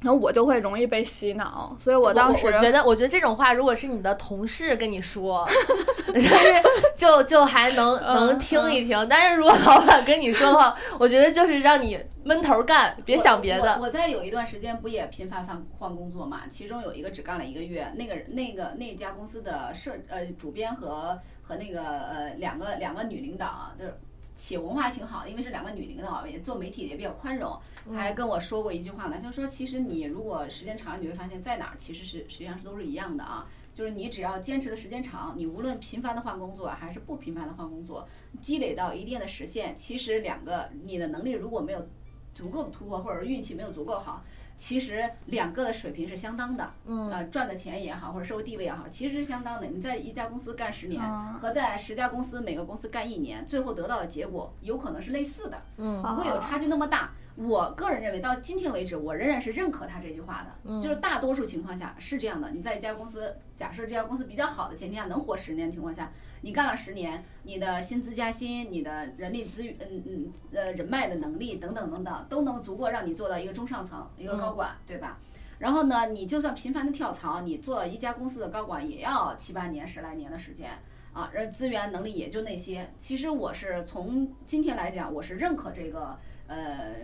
[0.00, 5.44] 然后我就会容易被洗脑，所以我当时我觉得，我觉得这种话如果是你的同事跟你说，
[6.06, 6.62] 就是
[6.96, 13.76] 就就还能能听一听，但是如果老板跟你说的话，我觉得就是让你闷头干，别想别的。
[13.80, 23.98] 我在有一段时间不也频繁换换工作嘛，其中有一个只干了一个月，那个那个那家公司的设呃主编和和那个呃两个两个女领导啊，就是。
[24.38, 27.58] 企业文化还挺好的，因为是两个女领导，也做媒体也比较宽容。
[27.92, 33.44] 还跟我说过一句话呢，就是说，其实你如果时间长了，你会发现在哪儿其实是实际上是都是一样的啊。
[33.74, 38.08] 就是你只要坚持的时间长，你无论频繁的换工作还是不频繁的换工作，
[38.40, 41.88] 积累到一定的实现，其实两个你的能力如果没有
[42.32, 44.24] 足够的突破，或者运气没有足够好。
[44.58, 46.70] 其实两个的水平是相当的，
[47.10, 49.68] 呃，赚的钱也好，或者社会地位也好，其实是相当的。
[49.68, 51.00] 你在一家公司干十年，
[51.38, 55.62] 和在十家公司每个公司干一年，最后得到的结果有可能是类似的，
[56.02, 57.12] 不会有差距那么大。
[57.40, 62.50] 我个人认为，到今天为止，我仍然是认可他这句话的，就是大多数情况下是这样的。
[62.50, 75.20] 你在一家公司，假设这家公司比较好的前提下，能活十年的情况下，你干了十年，你的薪资加薪，你的人力资源，嗯嗯呃人脉的能力等等等等，都能足够让你做到一个中上层，一个高管，对吧？
[75.60, 80.70] 然后呢，你就算频繁的跳槽，你做到一家公司的高管，也要七八年、十来年的时间
[81.12, 82.90] 啊，人资源能力也就那些。
[82.98, 86.96] 其实我是从今天来讲，我是认可这个呃。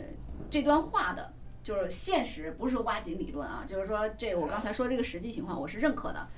[0.51, 6.29] 这段话的就是现实，不是挖井理论啊，就是说这我刚才说这个实际情况我是认可的，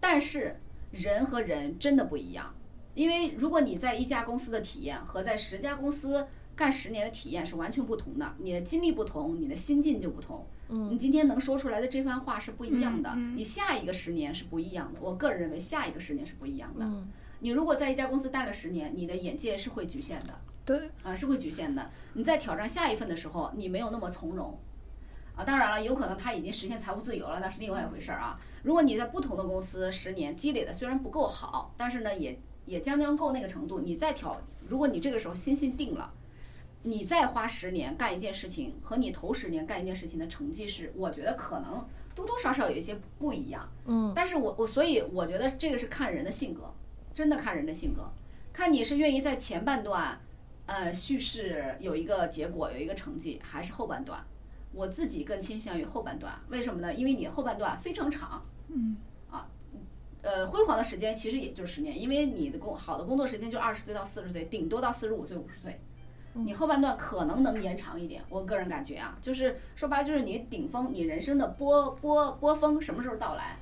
[0.00, 2.54] 但是人和人真的不一样，
[2.94, 10.46] 因为如果你在一家公司的体验和在十家公司干十年的体验是完全不同的，你的经历不同，你的心境就不同。
[10.68, 15.00] 嗯，你今天能说出来的这番话是不一样的，你下一个十年是不一样的。
[15.00, 16.86] 我个人认为下一个十年是不一样的。
[17.40, 20.40] 你如果在一家公司待了十年，你的眼界是会局限的。
[20.64, 21.90] 对，啊，是会局限的。
[22.12, 24.56] 你在挑战下一份的时候，你没有那么从容，
[25.34, 28.38] 啊，当然了，有可能他已经实现财务自由了，那是另外一回事儿啊。
[28.62, 33.80] 如果你在不同的公司十年积累的虽然不够好，但是呢，也也将将够那个程度。
[33.80, 36.12] 你再挑，如果你这个时候心性定了，
[36.84, 43.68] 你再花十年干一件事情，和你头十年干一件事情的成绩是，我觉得可能多多少少有一些不一样。
[43.86, 46.72] 嗯，但是我我所以我觉得这个是看人的性格，
[47.12, 48.08] 真的看人的性格，
[48.52, 50.20] 看你是愿意在前半段。
[50.66, 54.24] 呃，叙事有一个结果，有一个成绩，还是后半段？
[54.72, 56.94] 我自己更倾向于后半段，为什么呢？
[56.94, 58.96] 因为你后半段非常长，嗯，
[59.30, 59.46] 啊，
[60.22, 65.78] 呃，辉煌的时间其实也就是十年，因为你的工好的工作时间就二十岁到四十岁，顶多到四十五岁、五十岁，
[66.32, 68.22] 你后半段可能能延长一点。
[68.30, 73.58] 我个人感觉啊，就是说白了，就是你顶峰，你人生的波波波峰什么时候到来？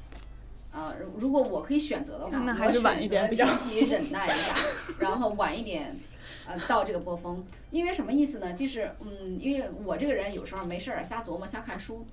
[0.71, 4.55] 啊，如果我可以选择的话，我选择前期忍耐一下，
[5.01, 5.99] 然后晚一点。
[6.47, 8.53] 呃，到这个波峰，因为什么意思呢？
[8.53, 12.07] 就是，嗯，因为我这个人有时候没事儿瞎琢磨、瞎看书。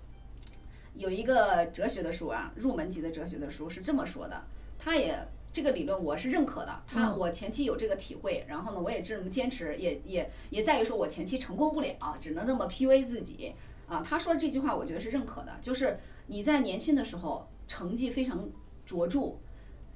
[0.96, 4.44] 有一个哲学的书啊，入门级的哲学的书是这么说的，
[4.80, 5.16] 他也
[5.54, 6.82] 这个理论我是认可的。
[6.88, 13.54] 他我前期有这个体会，然后呢，我也这么坚持，也也也在于说我前期成功不了，只能这么 P V 自己
[13.88, 14.04] 啊。
[14.04, 18.50] 他说这句话，我觉得是认可的，就是你在年轻的时候成绩非常
[18.84, 19.36] 卓著，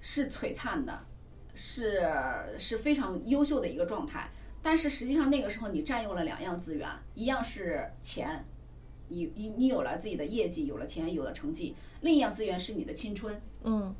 [0.01, 1.03] 是璀璨的。
[1.63, 2.01] 是
[2.57, 4.31] 是非常优秀的一个状态，
[4.63, 8.43] 但是实际上那个时候你占用了两样资源，一样是钱，
[9.09, 13.39] 你你你有了自己的业绩，有了钱，有了成绩；另一样资源是你的青春。
[13.63, 13.93] 嗯，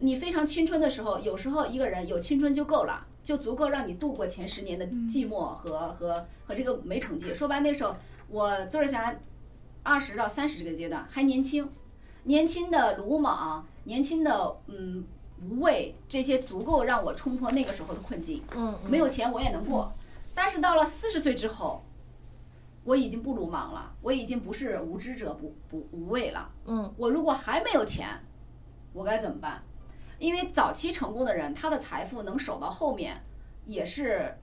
[0.00, 7.32] 你非常青春的时候，有时候一个人有青春就够了，就足够让你度过前十年的寂寞和和和这个没成绩。
[7.32, 7.94] 说白那时候，
[8.28, 9.16] 我邹志霞
[9.84, 11.70] 二十到三十这个阶段还年轻，
[12.24, 15.04] 年轻的鲁莽，年轻的嗯
[15.42, 18.42] 无畏，这些足够让我冲破那个时候的困境。
[18.54, 19.92] 嗯，没有钱我也能过，
[20.34, 21.84] 但是到了四十岁之后，
[22.84, 26.50] 我已经不鲁莽了，我已经不是无知者不不无畏了。
[26.64, 28.08] 嗯，我如果还没有钱，
[28.92, 29.62] 我该怎么办？
[30.18, 33.22] 因为早期成功的人，他的财富能守到后面，
[33.66, 34.34] 也是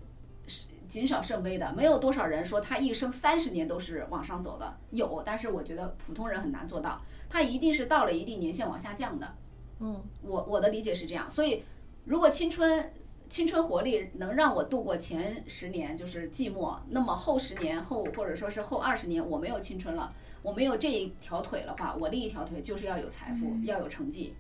[0.45, 1.73] 是谨小慎微的。
[1.73, 7.01] 没有多少人说他一生三十年都是往上走的，有，但是我觉得普通人很难做到。
[7.27, 9.35] 他一定是到了一定年限往下降的。
[9.83, 11.61] 嗯，我我的理解是这样，所以
[12.05, 12.93] 如果青春
[13.27, 24.33] 青春活力能让我度过前十年就是寂寞，那么后十年后或者说是后二十年我没有青春了，我没有这一条腿的话，我另一条腿就是要有财富，要有成绩。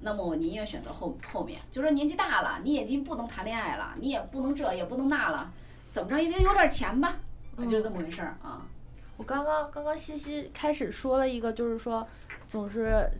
[0.00, 5.52] 那么我宁愿选择后后面，就说年纪大了，你已经不能谈恋爱了，你也不能这也不能那了，
[5.90, 7.18] 怎么着也得有点钱吧，
[7.58, 8.66] 就是这么回事儿啊。
[9.16, 12.06] 我刚刚刚刚西西开始说了一个，就是说
[12.46, 13.10] 总是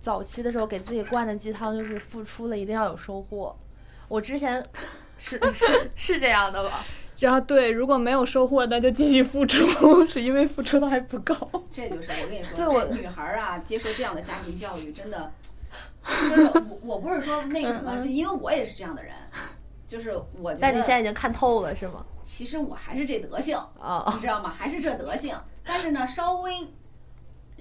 [0.00, 3.54] 早期的时候给自己灌的鸡汤，就是付出了一定要有收获。
[4.08, 4.60] 我之前
[5.18, 6.82] 是是是这样的吧？
[7.18, 9.66] 然后对，如果没有收获，那就继续付出，
[10.08, 11.34] 是因为付出的还不够。
[11.70, 15.30] 这就是我跟你说，对我女孩儿啊，接受这样的家庭教育，真的，
[16.02, 19.12] 就是我我不是说那个什么，是因为我也是这样的人，
[19.86, 22.02] 就是我觉但是你现在已经看透了，是吗？
[22.24, 24.48] 其实我还是这德性，啊，你知道吗？
[24.48, 26.66] 还是这德性，但是呢，稍微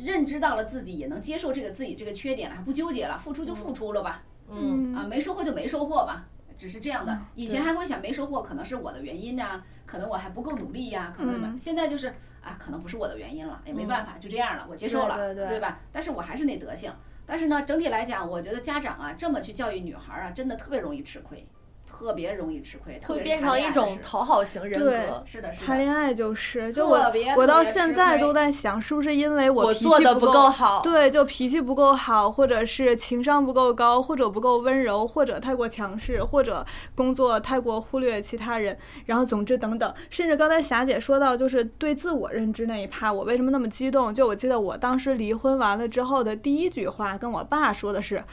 [0.01, 4.93] 认知到了自己，也能接受这个自己这个缺点了，还不纠结了，付出就付出了吧，嗯。
[4.95, 6.25] 啊，没收获就没收获吧，
[6.57, 7.17] 只是这样的。
[7.35, 11.47] 以前还会想没收获可能是我的原因呐、可能我还不够努力呀、可能什么。
[11.47, 11.57] 嗯。
[11.57, 12.07] 现在就是
[12.41, 15.47] 啊，可能不是我的原因了，也没办法，就这样了，我接受了，对对。
[15.47, 15.79] 对吧？
[15.91, 16.91] 但是我还是那德性。
[17.25, 21.47] 但是呢，整体来讲，我觉得家长啊这么去教育女孩儿啊，真的特别容易吃亏，
[21.89, 25.23] 特别容易吃亏，特别是会变成一种讨好型人对格。
[25.25, 25.65] 是的，是的。
[25.65, 44.13] 谈恋爱就是，就我特别我到特别吃现在亏都在想，是不是因为我做的不够好，对，就脾气不够好，或者是情商不够高，或者不够温柔，或者太过强势，或者工作太过忽略其他人，然后总之等等，甚至刚才霞姐说到，就是对自我认知那一趴，我为什么那么激动？
[44.13, 48.23] 就我记得我当时离婚完了之后的第一句话，跟我爸说的是，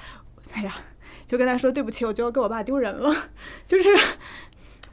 [0.53, 0.75] 哎呀，
[1.27, 3.13] 就跟他说对不起，我就要给我爸丢人了，
[3.67, 3.89] 就是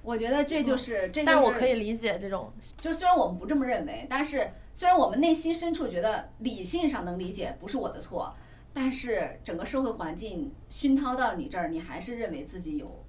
[0.01, 1.23] 我觉得这就是，这就是。
[1.23, 8.35] 嗯但是我可以理解这种，就虽然我们不这么认为，但是虽然我们内心深处觉得理性上能理解不是我的错，
[8.73, 13.05] 但是整个社会环境熏陶到你这儿，你还是认为自己有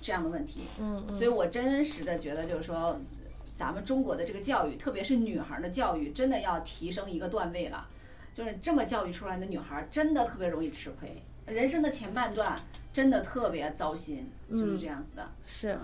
[0.00, 0.60] 这样的问题。
[0.80, 2.98] 嗯嗯，所以我真实的觉得，就是说，
[3.54, 7.88] 咱们中国的这个教育，特别是女孩儿的教育，真的要提升一个段位了。
[8.32, 11.20] 就是这么教育出来的女孩儿，真的特别容易吃亏。
[11.52, 12.56] 人生的前半段
[12.92, 15.28] 真的特别糟心，就是这样子的。
[15.46, 15.78] 是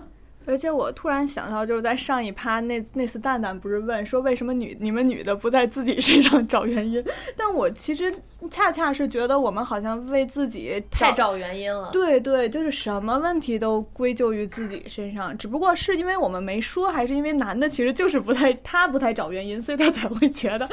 [0.45, 7.03] 而且我突然想到，就是在上一趴那那次蛋蛋不是问说为什么女你们女的不在自己身上找原因？
[7.35, 8.15] 但我其实
[8.49, 11.89] 恰恰是觉得我们好像为自己太找原因了。
[11.91, 20.69] 对对，就是什么问题都归咎于自己身上，只不过是因为我们没说，还是因为男的其实就是不太他不太找原因，所以他才会觉得，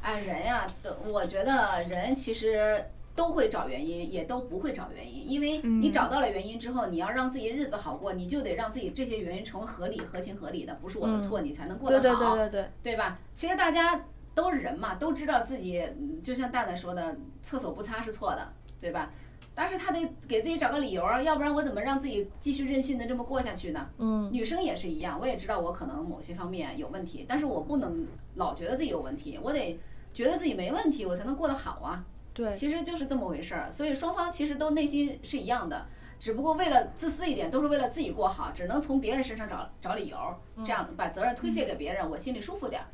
[0.00, 2.82] 哎，人呀，都我觉得人其实
[3.14, 13.18] 都会找原因，也都不会找原因，因为你嗯找到了原因之后，你要让自己日子好过，你就得让自己这些原因成为合理、合情合理的，不是我的错，你才能过得好，对对对对，对吧？
[13.34, 19.10] 其实大家都是人嘛，都知道自己，嗯就像蛋蛋说的，厕所不擦是错的，对吧？
[19.54, 23.86] 但是他得给自己找个理由啊，要不然我怎么让自己继续任性的这么过下去呢？
[23.98, 29.78] 嗯女生也是一样，我也知道我可能某些方面有问题，但是我不能老觉得自己有问题，我得
[30.14, 32.02] 觉得自己没问题，我才能过得好啊。
[32.34, 35.86] 对，其实就是这么回事儿，所以双方其实都内心是一样的，
[36.18, 40.16] 只不过为了自私一点，都是为了自己过好，只能从别人身上找找理由，
[40.64, 42.86] 这样把责任推卸给别人，我心里舒服点儿。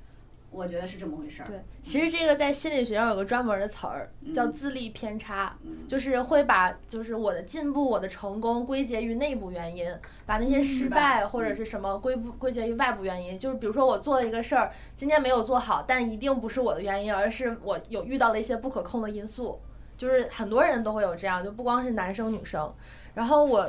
[0.51, 1.47] 我觉得是这么回事儿。
[1.47, 9.87] 对，其实这个在心理学上有个专门的词儿，叫嗯自利偏差，嗯就是会把就是我的进步、我的成功归结于内部原因，
[10.25, 13.39] 把那些失失败败或者是什么归不归结于外部原因。
[13.39, 19.61] 就是比如说我做了一个事儿，今天没有做好，但一定不是我的原因，而是我有遇到了一些不可控的因素。
[19.97, 22.73] 就是很多人都会有这样，就不光是男生女生。
[23.15, 23.69] 然后我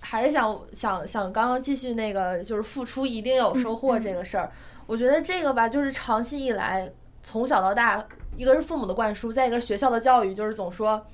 [0.00, 4.50] 还是想想想刚刚继续那个，就是付出一定有收获这个事儿。
[4.88, 6.90] 我觉得这个吧，就是长期以来
[7.22, 8.02] 从小到大，
[8.38, 11.06] 一个是父母的灌输，再一个是学校的教育，就是总说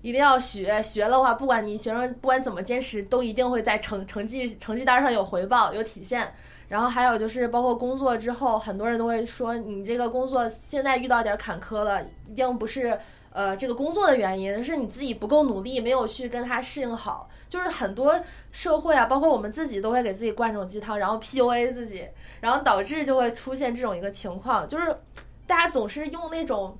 [0.00, 6.32] 一定要学，学的话，不管你学生不管怎么坚持，都一定会在成成绩成绩单上有回报有体现。
[6.68, 12.98] 然后还有就是，包括工作之后，很多人都会说，你这个工作现在遇到点坎坷了，一定不是
[13.30, 17.28] 呃这个工作的原因，是你自己不够努力，没有去跟他适应好。
[17.50, 18.18] 就是很多
[18.50, 22.08] 社会啊，包括我们自己都会给自己灌这种鸡汤，然后 PUA 自己，
[22.44, 24.94] 然后导致就会出现这种一个情况，就是
[25.46, 26.76] 大家总是用那种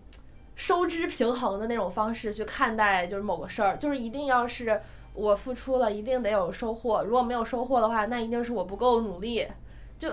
[0.57, 4.79] 收支平衡的那种方式去看待，就是某个事儿，就是一定要是
[5.15, 7.03] 我付出了，一定得有收获。
[7.03, 9.49] 如果没有收获的话，那一定是我不够努力。
[9.99, 10.11] 就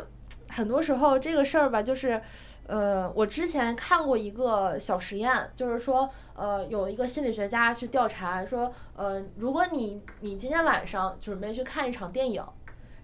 [0.47, 2.21] 很多时候这个事儿吧，就是。
[2.67, 12.41] 呃，我之前看过一个小实验，就是说，呃，有一个心理学家去调查说，呃，如果你你今天晚上准备去看一场电影，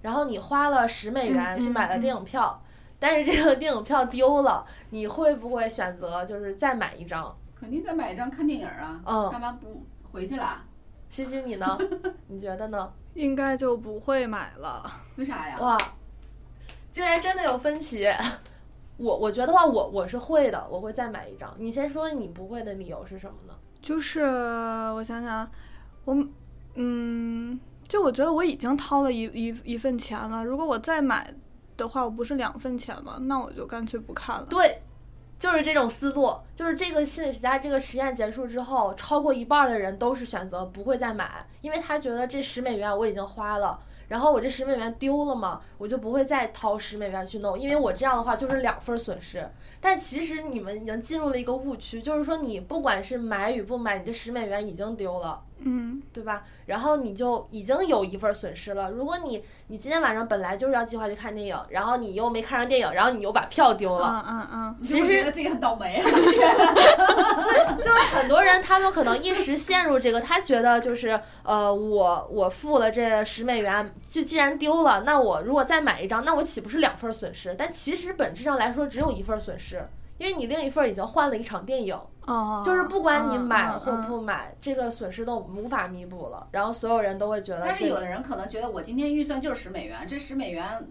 [0.01, 2.61] 然后你花了十美元去买了电影票，
[2.99, 7.35] 但是这个电影票丢了，你会不会选择就是再买一张？
[7.59, 10.63] 肯定再买一张看电影啊，嗯，干嘛不回去了？
[11.09, 11.77] 西西你呢？
[12.27, 12.91] 你觉得呢？
[13.13, 14.83] 应该就不会买了。
[15.15, 15.57] 为啥呀？
[15.59, 15.77] 哇，
[16.91, 18.07] 竟然真的有分歧。
[18.97, 21.53] 我我觉得话，我我是会的，我会再买一张。
[21.57, 23.53] 你先说你不会的理由是什么呢？
[23.81, 25.49] 就是我想想，
[26.03, 26.15] 我
[26.75, 31.33] 嗯，就我觉得我已经掏了一一一份钱了，如果我再买
[31.77, 33.17] 的话，我不是两份钱吗？
[33.21, 34.45] 那我就干脆不看了。
[34.49, 34.81] 对，
[35.39, 36.35] 就是这种思路。
[36.55, 43.79] 就是这个心理学家这个实验结束之后，超过一半的人都是选择不会再买，因为他觉得这十美元我已经花了。
[44.09, 49.45] 然后我这十美元丢了嘛，我就不会再掏十美元去弄，因为我这样的话就是两份损失。
[49.79, 55.43] 但其实你们已经进入了一个误区，就是说你不管是买与不买，你这十美元已经丢了。
[55.59, 56.43] 嗯，对吧？
[56.67, 58.91] 然后你就已经有一份损失了。
[58.91, 65.99] 如果你你今天晚上本来就是要计划去看电影，然后你又没看上电影，然后你又把票丢了，嗯嗯嗯，其实觉得自己很倒霉。
[66.05, 77.55] 对，就是很多人他们可能一时陷入这个，他觉得就是呃，我我付了这十美元，就既然丢了，那我如果再买一张，那我岂不是两份损失？
[77.57, 79.87] 但其实本质上来说，只有一份损失，
[80.17, 81.97] 因为你另一份已经换了一场电影。
[82.27, 86.45] 哦，就是不管你买或不买，这个损失都无法弥补了。
[86.51, 90.85] 然后所有人都会觉得，但是有的人可能觉得我今天预算就是十美元，这十美元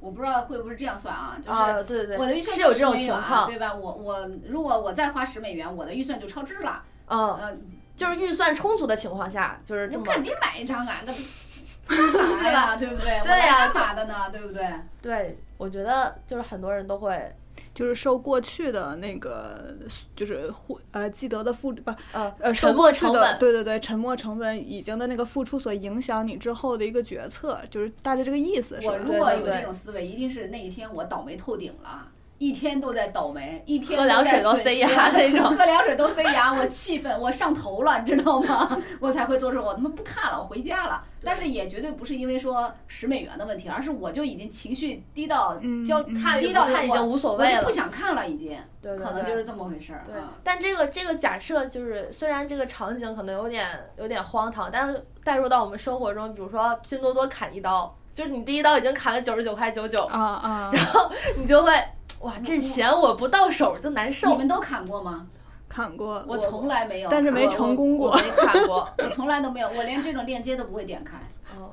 [0.00, 1.36] 我不知道会不会这样算啊？
[1.44, 3.74] 就是对对对，我的预算是有这种情况，对吧？
[3.74, 6.82] 我我如果我再花十美元，我的预算就超支了。
[7.06, 7.60] 嗯，
[7.94, 10.04] 就是预算充足的情况下，就是这么。
[10.06, 11.12] 肯定买一张啊，那
[11.88, 12.76] 干嘛呀？
[12.76, 13.20] 对不对？
[13.22, 14.30] 对呀，干嘛的呢？
[14.32, 14.66] 对不对？
[15.02, 17.30] 对，我觉得就是很多人都会。
[17.74, 19.74] 就是受过去的那个，
[20.14, 28.86] 就是付呃记得的付不呃呃沉没成本，对对对，沉没成本已经的那个付出所影响你之后的一个决策，就是大概这个意思是。
[28.86, 32.06] 我如果有这种思维，一定是那一天我倒霉透顶了。
[32.38, 38.80] 一天都在倒霉，一天喝凉水都塞牙那种， 喝凉水都塞牙，我气愤，我上头了，你知道吗？
[39.00, 41.02] 我才会做出我他妈不看了，我回家了。
[41.20, 48.56] 但是也绝对不是因为说十美元的问题，而是我就已经情绪低到焦看低到他已经无所谓了，不想看了已经。
[48.80, 50.04] 可能就是这么回事儿。
[50.06, 50.14] 对，
[50.44, 53.66] 但这个这个假设就是，虽然这个场景可能有点
[53.98, 61.72] 有点荒唐，但是带入到我们生活中，比如说拼多多砍一刀，就是你第一刀已经砍了九十九块九九啊啊，然后你就会。
[62.20, 64.30] 哇，这钱我不到手就难受。
[64.30, 65.26] 你们都砍过吗？
[65.68, 68.16] 砍过，我从来没有，但是没成功过。
[68.16, 71.16] 没砍过，我从来都没有，我连这种链接都不会点开。
[71.56, 71.70] 哦，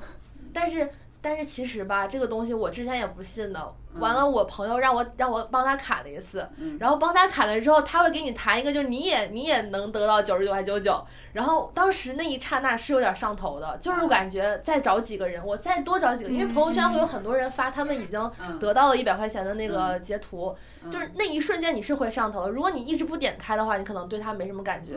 [0.52, 0.90] 但是。
[1.18, 3.74] 但是其实吧，这个东西我之前也不信的。
[3.94, 11.04] 完了，我朋友让我让我帮他砍了一次，然后帮他砍了之后，他会给你谈一个，就是你也你也能得到九十九块九九。
[11.36, 20.56] 然后当时那一刹那是有点上头的，就是感觉再找几个人，我再多找几个，因为朋友圈会有很多人发他们已经得到了一百块钱的那个截图，
[20.90, 22.48] 就是那一瞬间你是会上头的。
[22.48, 24.94] 如果你一直不点开的话，你可能对他没什么感觉。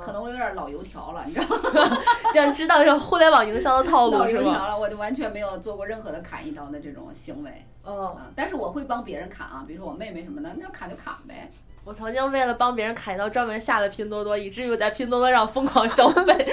[0.00, 1.98] 可能我有点老油条了，你知道吗？
[2.32, 7.50] 竟然知道这互联网营销的套路老油条了，我就完全没有做过任何的砍一刀的这种行为。
[7.84, 11.50] 嗯，但是我会帮别人砍啊，比如说我妹妹什么的，那砍就砍呗。
[11.84, 16.46] 我曾经为了帮别人砍一刀，专门下了拼多多，以至于我在拼多多上疯狂消费，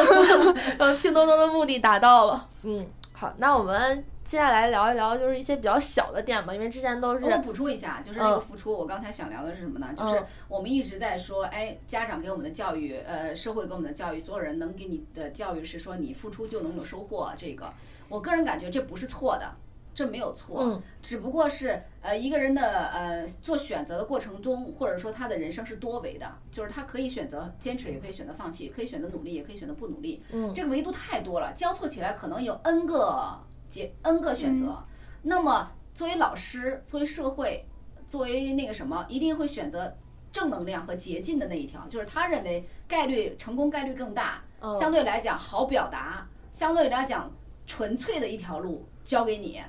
[0.78, 2.48] 然后拼多多的目的达到了。
[2.62, 4.04] 嗯，好，那我们。
[4.26, 7.24] 接下来聊一聊，就是一些比较小的点吧，因为之前都是。
[7.24, 9.86] 我补充一下，就是那个付出，我刚才想聊的是什么呢？
[9.96, 17.32] 就是我们一直在说，哎，家长给我们的教育，呃，社会给我们的教育，所有人能给你的教育是说你付出就能有收获。
[17.36, 17.72] 这个，
[18.08, 19.48] 我个人感觉这不是错的，
[19.96, 30.22] 这没有错，只不过是呃一个人的呃做选择的过程中，或者说他的人生是多维的，就是他可以选择坚持，也可以选择放弃，可以选择努力，也可以选择不努力。
[30.30, 33.40] 嗯，这个维度太多了，交错起来可能有 N 个。
[33.68, 34.78] 解 N 个选择，
[35.22, 37.66] 那么作为老师，作为社会，
[38.06, 39.92] 作为那个什么，一定会选择
[40.30, 44.40] 正能量和捷径的那一条，就是他认为概率成功概率更大，
[44.78, 47.28] 相对来讲好表达，相对来讲
[47.66, 49.60] 纯粹的一条路交给你，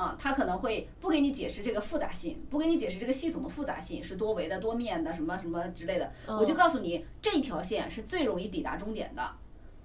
[0.00, 9.30] 啊，他可能会不给你解释这个复杂性，不给你解释这个系统的复杂性是多维的、多面的什么什么之类的，我就告诉你这一条线是最容易抵达终点的，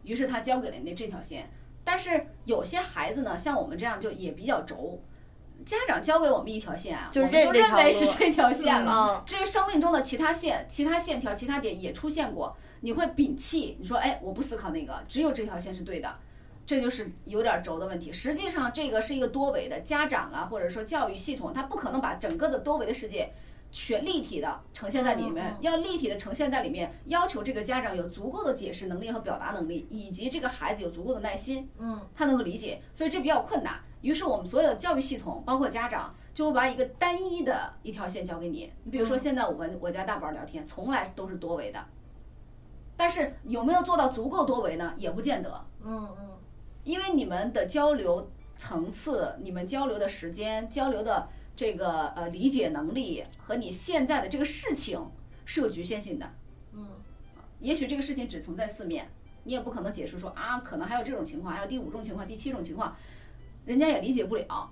[0.03, 1.49] 于是他交给了你这条线。
[1.83, 4.99] 但是有些孩子呢，像我们这样就也比较轴，
[5.65, 9.21] 家长教给我们一条线啊，就我们就认为是这条线了。
[9.21, 16.17] 嗯，至于生命中的其他线、其他线条、其他点也出现过，你会摒弃，你说，哎，我不思考那个，只有这条线是对的，
[16.65, 18.11] 这就是有点轴的问题。
[18.11, 23.33] 实际上，这个是一个多维的，家长啊，或者说教育系统，它不可能把整个的多维的世界
[23.71, 33.79] 全立体的呈现在里面，要立体的呈现在里面，要求这个家长有足够的解释能力和表达能力，以及这个孩子有足够的耐心，嗯，他能够理解，所以这比较困难。
[34.01, 38.71] 于是我们所有的教育系统，包括家长，就会把一个单一的一条线交给你。
[38.83, 41.83] 你比如说，嗯现在我跟我家大宝聊天，从来都是多维的，
[42.95, 44.93] 但是有没有做到足够多维呢？
[44.97, 46.29] 也不见得，嗯嗯
[46.85, 55.05] 因为你们的交流层次、你们交流的时间、交流的这个呃理解能力和你现在的这个事情
[55.43, 56.33] 是有局限性的。
[56.73, 56.87] 嗯，
[57.59, 59.09] 也许这个事情只存在四面，
[59.43, 62.95] 你也不可能解释说啊，可能还有这种情况，还有第五种情况、第七种情况，
[63.65, 64.71] 人家也理解不了。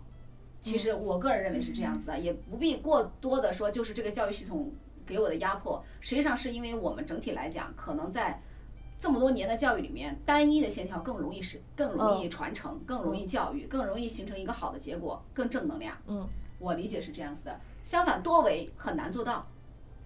[0.61, 4.71] 其实我个人认为是这样子的，也不必过多的说，就是这个教育系统
[5.05, 5.83] 给我的压迫。
[5.99, 8.41] 实际上是因为我们整体来讲，可能在
[9.03, 15.93] 这么多年的教育里面，单一的线条更容易是更容易传承，更容易教育，更容易形成一个好的结果，更正能量。
[16.07, 16.25] 嗯，
[16.57, 17.59] 我理解是这样子的。
[17.83, 19.45] 相反，多维很难做到。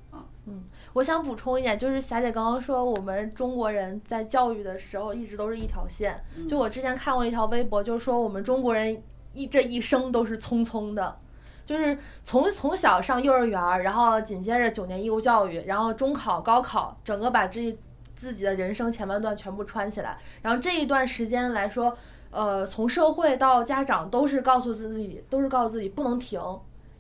[0.09, 6.19] 啊，嗯我想补充一点，就是霞姐刚刚说，我们中国人在教育的时候一直都是一条线。
[6.35, 8.99] 嗯就我之前看过一条微博，就是说我们中国人
[9.33, 11.19] 一这一生都是匆匆的，
[11.67, 17.77] 就是从从小上幼儿园，然后紧接着九年义务教育，然后中考、高考，整个把这
[18.17, 20.17] 自己的人生前半段全部穿起来。
[20.41, 21.95] 然后这一段时间来说，
[22.31, 26.41] 呃，从社会到家长都是告诉自己，都是告诉自己不能停，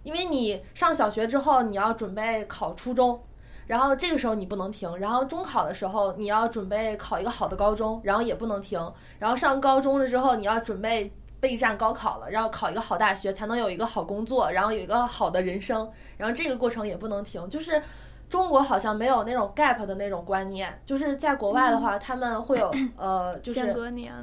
[0.03, 3.19] 因为你上小学之后，你要准备考初中。
[3.65, 8.79] 然后这个时候你不能停，然后中考的时候你要准备考一个好的高中，然后也不能停，
[9.19, 11.11] 然后上高中了之后你要准备
[11.41, 17.81] 备战高考了，然后考一个好大学才能有一个好工作，然后有一个好的人生，然后这个过程也不能停，就是。
[18.29, 23.73] 中国好像没有那种 gap 的那种观念，就是在国外的话，他们会有 呃，就是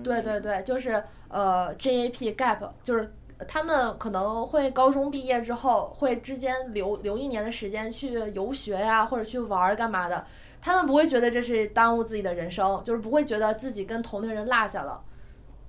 [0.03, 3.15] 对对对，就是呃 GAP gap，就是
[3.49, 10.25] 他们可能会高中毕业之后会之间留留一年的时间去游学呀，或者去玩儿干嘛的。
[10.61, 15.03] 他们不会觉得这是耽误自己的人生，就是不会觉得自己跟同龄人落下了，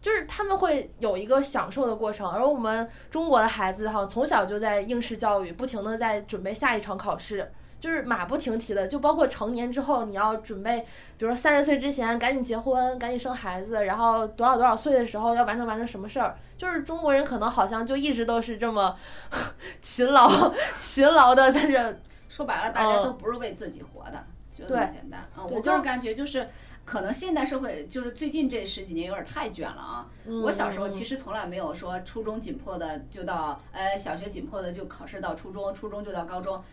[0.01, 2.29] 就是他们会有一个享受的过程。
[2.29, 7.51] 而我们中国的孩子哈，从小就在应试教育，不停的在准备下一场考试。
[7.85, 10.79] 就是马不停蹄的，就包括成年之后，你要准备，
[11.19, 16.35] 比如说三十岁之前赶紧结婚，赶紧生孩子，然后多少多少岁的时候要完成完成什么事儿。
[16.57, 18.97] 就是中国人可能好像就一直都是这么
[19.83, 25.43] 勤劳勤劳的在这， 说白了，大家嗯都不是为自己活的，就这么简单啊。
[25.43, 26.49] 我就我个人感觉就是，
[26.85, 30.07] 可能现代社会就是最近这十几年有点太卷了啊。
[30.43, 36.63] 我小时候其实实从来没有说初中紧迫的就到，呃，小学紧迫的就考试到初中，初中就到高中，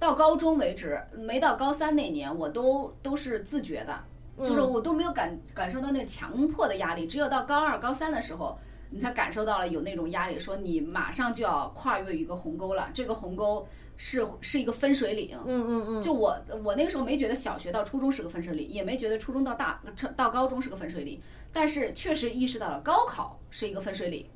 [0.00, 4.02] 到高中为止，没到高三那年我都都是自觉的，
[4.38, 8.58] 就是嗯我都没有感感受到那强迫的压力，只有到高二、高三的时候。
[8.92, 13.64] 你才感受到了有那种压力，说你马上就要跨越一个鸿沟了，这个鸿沟
[13.96, 19.80] 是是一个分水岭，嗯嗯嗯，就我我那个时候没觉得小学到初中是个分水岭，也没觉得初中到大
[20.16, 21.22] 到高中是个分水岭，
[21.52, 24.28] 但是确实意识到了高考是一个分水岭，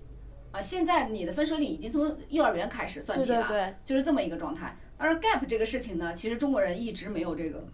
[0.53, 4.79] 啊，现在你的分水岭已经从幼儿园开始算起了，对对对，就是这么一个状态。
[4.99, 7.65] 而 gap 这个事情呢，其实中国人一直没有这个。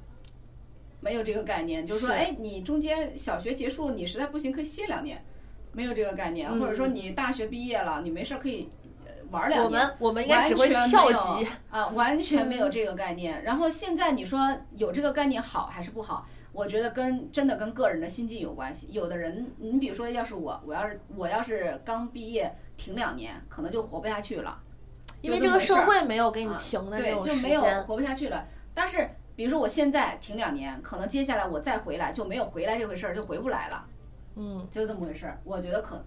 [1.02, 5.24] 没有这个概念，就是说，是哎，你中间小学结束，你实在不行可以歇两年，
[5.72, 8.68] 没有这个概念，嗯或者说你大学毕业了，你没事儿可以
[9.06, 9.64] 呃玩两年。
[9.64, 13.44] 我们我们应该只会完全跳级，啊，完全没有这个概念。
[13.44, 16.26] 然后现在你说有这个概念好还是不好？
[16.52, 18.86] 我觉得跟真的跟个人的心境有关系。
[18.90, 24.60] 有的人，你比如说，要是我，我要是我要是刚毕业停两年，可能就活不下去了，
[25.22, 27.84] 因为这个社会没有给你啊停的这对，种就没有时间。
[27.84, 28.46] 活不下去了。
[28.72, 33.84] 但是比如说我现在停两年，可能接下来我再回来就没有回来这回事儿，就回不来了，
[34.36, 35.40] 嗯就这么回事儿。
[35.44, 36.02] 我觉得可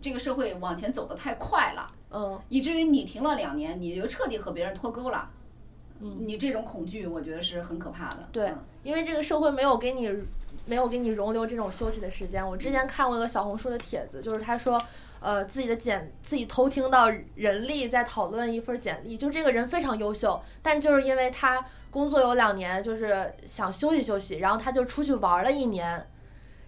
[0.00, 1.90] 这个社会往前走的太快了。
[2.10, 5.30] 嗯以至于你停了两年，你就彻底和别人脱钩了。
[6.00, 8.28] 嗯，你这种恐惧，我觉得是很可怕的。
[8.32, 10.14] 对嗯因为这个社会没有给你
[10.66, 12.46] 没有给你容留这种休息的时间。
[12.46, 14.78] 我之前看过一个小红书的帖子，就是他说，
[15.24, 26.06] 呃，自己的简自己偷听到人力在讨论一份简历，就这个人非常优秀，但是就是因为他工作有两年，就是想休息休息，然后他就出去玩了一年，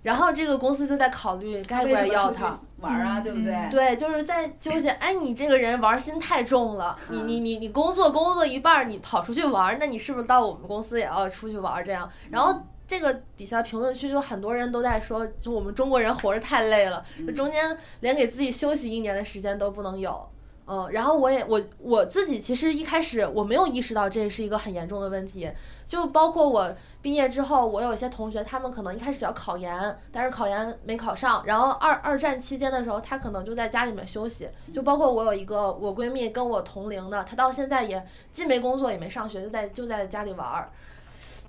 [0.02, 2.58] 然后这个公司就在考虑该不该要他。
[2.80, 3.68] 玩啊，嗯对不对？
[3.70, 12.06] 对，就是在纠结，哎，你这个人玩心太重了，你你你你工作工作一半儿，你跑出去玩，那你是不是到我们公司也要出去玩这样？
[12.30, 12.54] 然后
[12.88, 20.28] 这个底下评论区就很多人都在说，就我们中国人活着太累了，就中间连给自己休息一年的时间都不能有。
[20.68, 25.48] 嗯，然后我也我我自己其实一开始我没有意识到这是一个很严重的问题，
[25.86, 40.68] 就包括我毕业之后，我有一些同学，他们可能一开始要考研，但是考研没考上，然后二二战期间的时候，他可能就在家里面休息，就包括我有一个我闺蜜跟我同龄的，她到现在也既没工作也没上学，就在就在家里玩儿。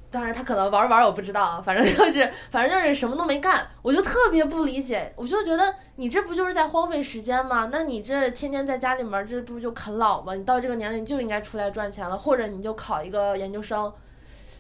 [0.10, 7.70] 当然，他可能玩玩我不知道啊，反正就是反正就是什么都没干，我就特别不理解，我就觉得你这不就是在荒废时间吗？
[7.72, 10.34] 那你这天天在家里面，这不就啃老吗？
[10.34, 13.92] 你到这个年龄就应该出来赚钱了，或者你就考一个研究生。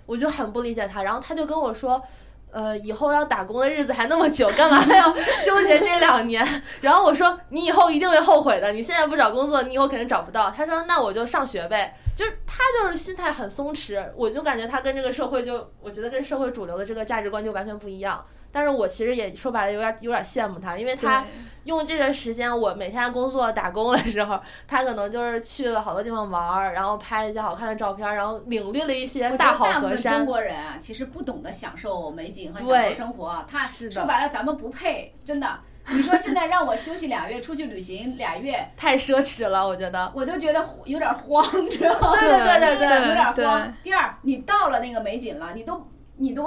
[0.06, 2.02] 我就很不理解他，然后他就跟我说，
[2.50, 5.12] 呃，以后要打工的日子还那么久，干嘛还要
[5.45, 6.45] 纠结这两年？
[6.80, 10.50] 然后我说，你以后一定会后悔的，你现在不找工作，你以后肯定找不到。
[10.50, 11.93] 他说，那我就上学呗。
[12.18, 18.26] 就是他就是心态很松弛，我就感觉他跟这个社会就，我觉得跟社会主流的这个价值观就完全不一样。
[18.51, 21.24] 但是我其实也说白了有点有点羡慕他，因为他
[21.65, 30.26] 用这个时间，我每天工作打工的时候，他可能就是去了好多地方玩儿，然后拍了一些好看的照片，然后领略了一些大好河山中。
[30.26, 33.45] 国人啊，其实不懂得享受美景和享对受生活啊。
[33.47, 35.59] 他说白了，咱们不配，真的。
[35.96, 40.12] 你说现在让我休息俩月，出去旅行俩月，太奢侈了，我觉得。
[40.14, 42.14] 我就觉得有点慌，知道吗？
[42.20, 43.74] 对对对对对 有点慌。
[43.84, 46.44] 第二，你到了那个美景了，你都你都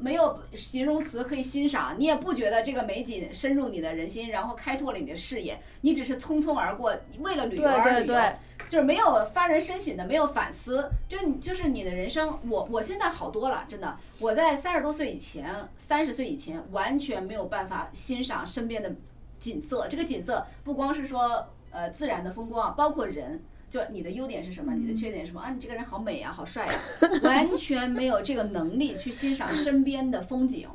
[0.00, 8.06] 没有形容词可以欣赏，你也不觉得这个美景深入你的人心，然后开拓了你的视野，你只是匆匆而过，为了旅游而旅游。
[8.06, 8.34] 对对，
[8.68, 18.92] 就是没有发人深省的，没有反思，就你就是你的人生，我我现在好多了，真的，我在三十多岁以前，三十岁以前完全没有办法欣赏身边的
[19.38, 23.42] 景色，这个景色不光是说呃自然的风光，包括人。
[23.70, 24.74] 就你的优点是什么？
[24.74, 25.50] 你的缺点是什么啊？
[25.50, 26.74] 你这个人好美啊，好帅啊，
[27.22, 30.68] 完全没有这个能力去欣赏身边的风景。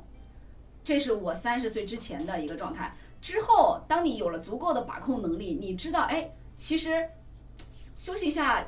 [0.82, 2.96] 这是我三十岁之前的一个状态。
[3.20, 7.10] 之后，当你有了足够的把控能力，你知道，哎，其实
[7.98, 8.66] 休息一下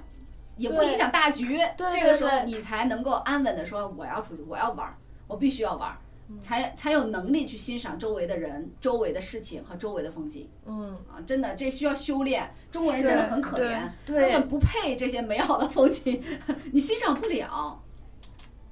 [0.58, 1.60] 也不影响大局。
[1.78, 4.94] 对这个时候你才能够安稳的说，我要出去，我要玩，
[5.28, 5.98] 我必须要玩
[6.42, 11.22] 才才有能力去欣赏周围的人、周围的事情和周围的风景嗯，啊！
[11.26, 12.54] 真的，这需要修炼。
[12.70, 16.22] 中国人真的很可对怜，对根本不配这些美好的风景，
[16.74, 17.82] 你欣赏不了。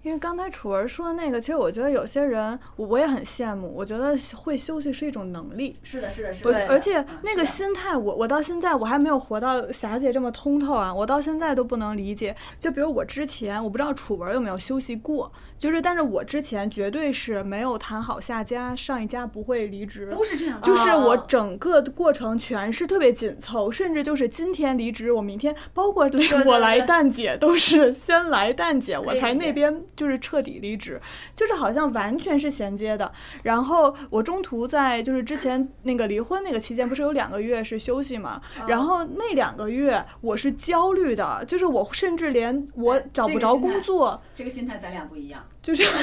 [0.05, 3.73] 因为刚才楚文说的那个，其实我觉得有些人，我我也很羡慕。
[3.75, 6.51] 我觉得会休息是一种能力，是的，是的，是的。
[6.51, 12.35] 对而且嗯那个心态，我我到现在我还没有活到霞姐这么通透啊，我到现在都不能理解。
[12.59, 30.99] 就比如我之前，我不知道楚文有没有休息过，就是但是我之前绝对是没有谈好下家，上一家不会离职，都是这样的，就是我哦整个的过程全是特别紧凑，甚至就是今天离职，我明天包括对我来蛋姐都是先来蛋姐，我才那边就是彻底离职，
[31.35, 33.11] 就是好像完全是衔接的。
[33.43, 38.41] 然后我中途在就是之前那个离婚那个期间，不是有两个月是休息嘛？
[38.59, 45.43] 嗯然后那两个月我是焦虑的，就是我甚至连我哎找不着工作，这个心态咱俩不一样。
[45.65, 45.83] 就是。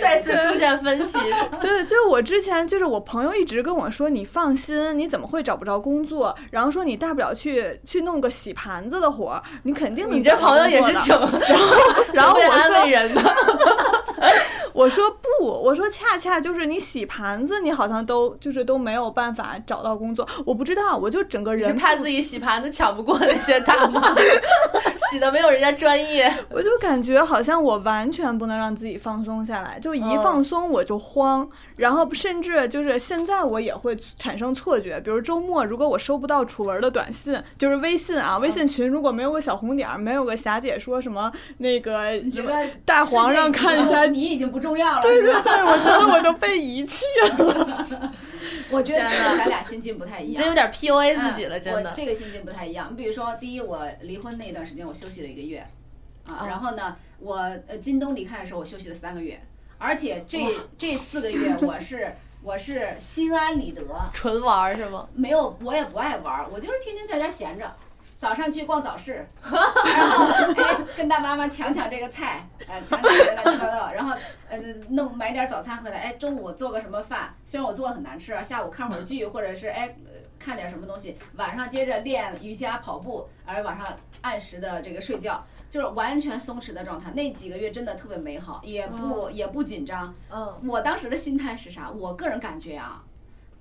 [0.00, 1.18] 再次出现分歧。
[1.60, 6.36] 对，就是我之前就是我朋友一直跟我说，你放心，你怎么会找不着工作？
[6.50, 11.78] 然后说你大不了去去弄个洗盘子的活儿，你肯定能你这朋友也是挺，然后
[12.12, 13.22] 然后我安说慰人的，
[14.74, 20.28] 我说不，我说恰恰就是你洗盘子，你好像都就是都没有办法找到工作。
[20.44, 24.14] 我不知道，我就整个是人怕自己洗盘子抢不过那些大妈，
[25.10, 26.32] 洗的没有人家专业。
[26.50, 45.32] 我就感觉好像我完全不能让自己放松下来，就一嗯放松我就慌，然后甚至就是现在我也会产生错觉，比如周末如果我收不到楚文的短信，就是微信啊，微信群如果没有个小红点儿，没有个霞姐说什么那个什么你觉得大皇上看一下你已经不重要了，对对？
[45.42, 48.12] 对，我觉得我都被遗弃了。
[48.70, 50.32] 我觉得这个咱俩心境不太一样。
[50.32, 51.94] 你这有点 PUA 自己了，嗯真的我。
[51.94, 52.88] 这个心境不太一样。
[52.90, 55.58] 你比如说，第一，我离婚那段时间，我休息了一个月，
[56.26, 59.40] 啊，哦然后呢，我呃京东离开的时候，我休息了三个月，
[59.78, 60.38] 而且这
[60.76, 63.82] 这四个月我是我是心安理得，
[64.12, 65.08] 纯玩儿是吗？
[65.14, 67.74] 没有我也不爱玩儿，我就是天天在家闲着。
[68.16, 70.24] 早上去逛早市， 然后
[70.56, 74.16] 哎跟大妈妈抢抢这个菜，呃抢抢这乱七八糟，然后
[74.48, 74.58] 呃
[74.90, 83.86] 弄买点早餐回来，哎中午做个什么饭，虽然我做的很难吃啊，下午看会儿剧或者是哎呃看点什么东西，晚上接着练瑜伽跑步，而晚上
[84.20, 87.10] 按时的这个睡觉，就是完全松弛的状态。
[87.12, 91.90] 那几个月真的特别美好，也不、也不紧张，嗯，我当时的心态是啥？
[91.90, 93.02] 我个人感觉啊，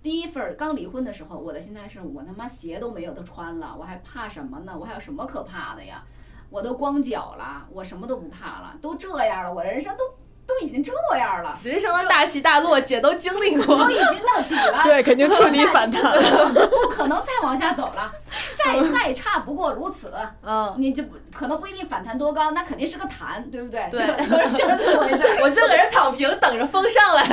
[0.02, 4.76] 第一份儿刚离婚的时候，我的心态是我他妈鞋都没有的穿了，我还怕什么呢？
[4.78, 6.04] 我还有什么可怕的呀？
[6.50, 10.04] 我都光脚了，我什么都不怕了，都这样了，我人生都
[10.46, 18.12] 都已经这样了，人生的大起大落，姐都经历过，都已经到底了，对，肯定彻底反弹了，不可能再往下走了，
[18.58, 20.14] 再再差不过如此。
[20.44, 23.88] 嗯，你就不可能不一定反弹多高，那肯定是个弹，对不对？
[23.90, 25.24] 对，就是这么回事。
[25.42, 27.26] 我就搁这躺平，等着风上来。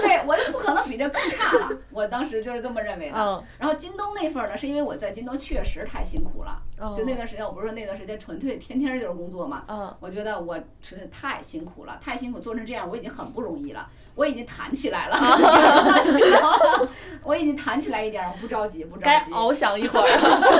[0.00, 1.68] 对，我就不可能比这更差了。
[1.90, 3.18] 我当时就是这么认为的。
[3.18, 3.42] 嗯。
[3.58, 6.56] 然后京东那份呢，是因为我在京东确实太辛苦了。
[6.96, 9.62] 就那段时间，我不是说那段时间纯粹天天就是工作嘛。
[9.68, 9.94] 嗯。
[10.00, 13.88] 我觉得我真的太辛苦了，太辛苦，做成这样我已经很不容易了。
[14.14, 15.16] 我已经弹起来了，
[17.24, 19.04] 我已经弹起来一点，我不着急，不着急。
[19.04, 20.04] 该翱翔一会儿，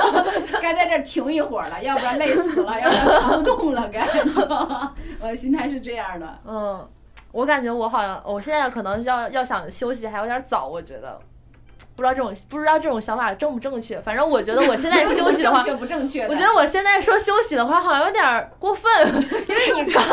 [0.59, 4.07] 该在这停一会儿了，要不然累死了，要不然扛不动了，该，
[5.21, 6.39] 我心态是这样的。
[6.47, 6.89] 嗯，
[7.31, 11.19] 我感觉我好像，我现在可能要要想休息还有点早，我觉得。
[11.95, 16.25] 不知道这种不知道这种想法正不正确，反正我觉得我现在休息的话，正确不正确？
[16.27, 18.91] 我觉得我现在说休息的话，好像有点过分，
[19.47, 20.03] 因为你刚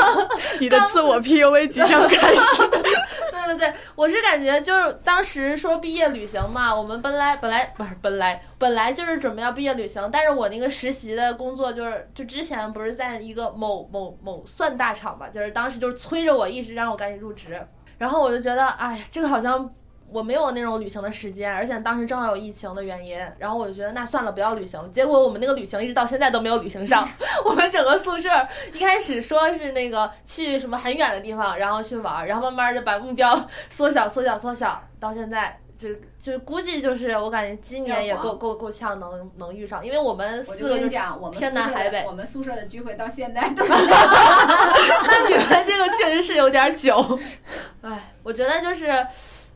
[0.61, 2.69] 你的自我 PUA 即将开始。
[3.33, 17.59] 对对对，我是感觉就是当时说毕业旅行嘛，我们本来本来不是本来本来就是准备要毕业旅行，但是我那个实习的工作就是就之前不是在一个某某某算大厂嘛，就是当时就是催着我一直让我赶紧入职，
[17.97, 19.69] 然后我就觉得哎，这个好像。
[20.13, 24.91] 我没有那种旅行的时间，而且当时正好有疫情的原因，然后我就觉得那算了，不要旅行。
[24.91, 27.09] 结果我们那个旅行一直到现在都没有旅行上。
[27.47, 28.29] 我们整个宿舍
[28.73, 35.89] 一开始说是那个去什么很远的地方，然后去玩，然后慢慢就把目标缩小、缩小、缩小，到现在就
[36.19, 40.89] 就估计就是我感觉今年也够够够呛能能遇上，因为我们四个就
[41.31, 47.19] 天南海北，我们宿舍的聚会到现在都， 那你们这个确实是有点久。
[47.83, 49.07] 哎，我觉得就是。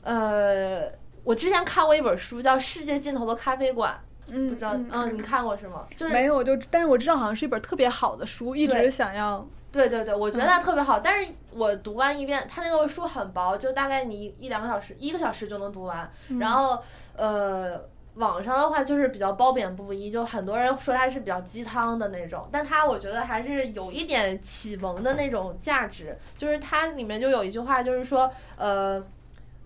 [0.05, 0.93] 呃，
[1.25, 3.99] 我之前看过一本书，叫《世界尽头的咖啡馆》，
[4.33, 5.87] 嗯，不知道，嗯，你看过是吗？
[5.97, 9.45] 就是没有，就但是我知道好像是一本特别好的书，一直想要。
[9.73, 16.09] 对对对，我觉得它特别好，但是我读完一遍，它那个书很薄，就大概你一两个小时，一个小时就能读完。
[16.39, 16.79] 然后，
[17.17, 17.81] 呃，
[18.15, 26.17] 网上的话就是比较褒贬不一，就很多人说它是比较鸡汤的那种，但它我觉得还是有一点启蒙的那种价值。
[26.39, 29.05] 就是它里面就有一句话，就是说，呃。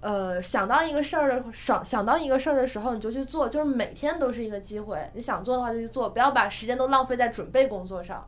[0.01, 5.11] 呃，想到一个事儿的想想到一个事儿的时候，你就去做，就是每天都是一个机会。
[5.13, 8.27] 你想做的话就去做，不要把时间都浪费在准备工作上。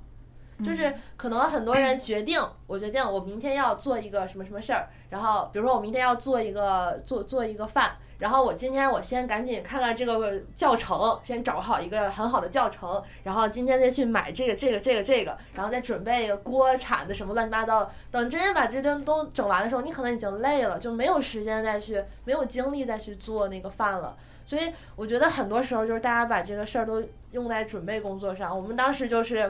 [0.64, 7.96] 就是可能很多人决定，我决定我明天要做一个什么什么事儿，然后比如说我明天要做一个做做一个饭。
[8.20, 17.90] 然后我今天我先赶紧看看这个教程，先找好一个很好的教程，然后今天再去买这个这个这个这个，然后再准备一个锅铲子什么乱七八糟的。
[18.10, 24.14] 等真正把这顿都整完的时候，你可能已经累了，就没有时间再去，没有精力再去做那个饭了。
[24.44, 28.54] 所以我觉得很多时候就是大家把这个事儿都用在准备工作上。
[28.54, 29.48] 我们当时就是，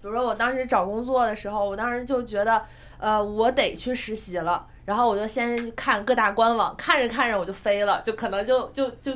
[0.00, 2.62] 比如说我当时找工作的时候，我当时就觉得，
[2.98, 4.66] 呃，我得去实习了。
[4.86, 9.12] 然后我就先看各大官网，看着看着我就飞了，就可能就就就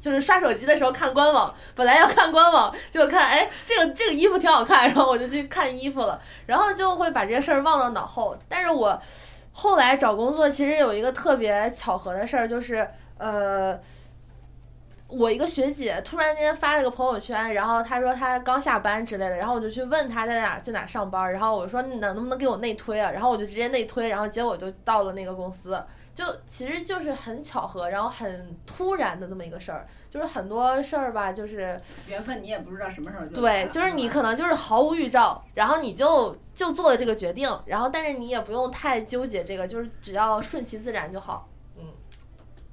[0.00, 8.36] 就是刷手机的时候看官网，本来要看官网，就看哎这个这个衣服挺好看，然后我就去看衣服了，然后就会把这些事儿忘到脑后。
[8.48, 9.00] 但是我
[9.52, 12.88] 后来找工作其实有一个特别巧合的事儿，就是
[13.18, 13.78] 呃。
[15.16, 23.10] 我一个学姐突然间发了个朋友圈，然后她说她刚下班之类的，然后我就去问她在哪在哪上班，然后我说能能不能给我内推啊？
[23.10, 25.82] 然后我就直接内推，然后结果就到了那个公司，
[26.14, 41.84] 就其实就是很巧合，然后很突然的这么一个事儿，就是很多事儿吧，就是缘分，你也不知道什么时候就对，就是你可能就是毫无预兆，然后你就就做了这个决定，然后但是你也不用太纠结这个，就是只要顺其自然就好，嗯，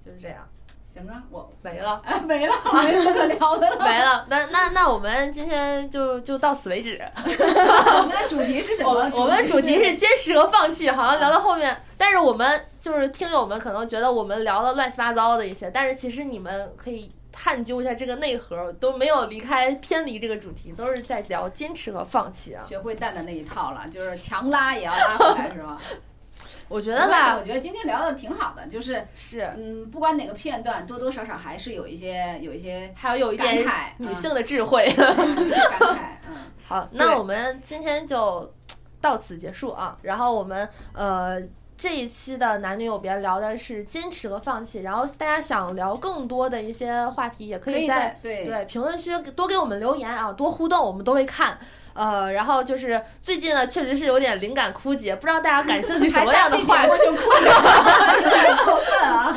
[0.06, 0.48] 就是这样。
[0.94, 4.26] 行啊，我没了， 哎，没了，没了，可聊的了， 没了。
[4.30, 7.02] 那那那我们今天就就到此为止。
[7.24, 9.10] 我们的主题是什么？
[9.14, 10.90] 我们主题是坚持和放弃。
[10.92, 22.62] 好像聊到后面，但是我们就是听友们可能觉得我们聊的乱七八糟的一些，但是其实你们可以探究一下这个内核，都没有离开偏离这个主题，都是在聊坚持和放弃啊。
[22.68, 25.80] 学会蛋的那一套了，就是强拉也要拉回来，是吧？
[26.72, 33.64] 我觉得吧，我觉得今天聊的挺好的，就是是，嗯，不管哪个片段，多多少少还是有一些有一些，还有有一点
[33.98, 34.88] 女性的智慧。
[34.96, 35.96] 感慨，
[36.28, 36.36] 嗯。
[36.66, 38.54] 好，那我们今天就
[39.02, 39.98] 到此结束啊。
[40.04, 41.38] 然后我们呃
[41.78, 44.80] 这一期的男女有别聊的是坚持和放弃。
[44.80, 51.60] 然后大家想聊更多的一些话题，也可以在对对评论区多给我们留言啊，多互动，我们都会看。
[51.94, 56.90] 呃，然后就是最近呢，确实是有点灵感枯竭，不知道大家感兴趣什么样的话题？
[57.06, 57.12] 就
[58.66, 59.36] 过分啊！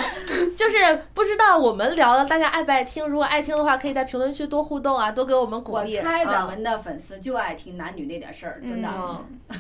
[0.57, 3.07] 就是不知道我们聊的大家爱不爱听？
[3.07, 5.97] 如果爱听的话，可以在评论区多互动啊，多给我们鼓励。
[5.97, 8.89] 我猜咱们的粉丝就爱听男女那点事儿，真的。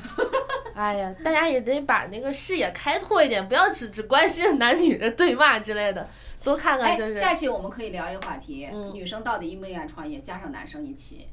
[0.75, 6.09] 哎呀，大家也得把那个视野开拓一点，不要只只关心男女的对骂之类的，
[6.43, 7.15] 多看看就是。
[7.15, 10.19] 下期我们可以聊一个话题：女生到底应不应该创业？
[10.21, 11.29] 加上男生一起。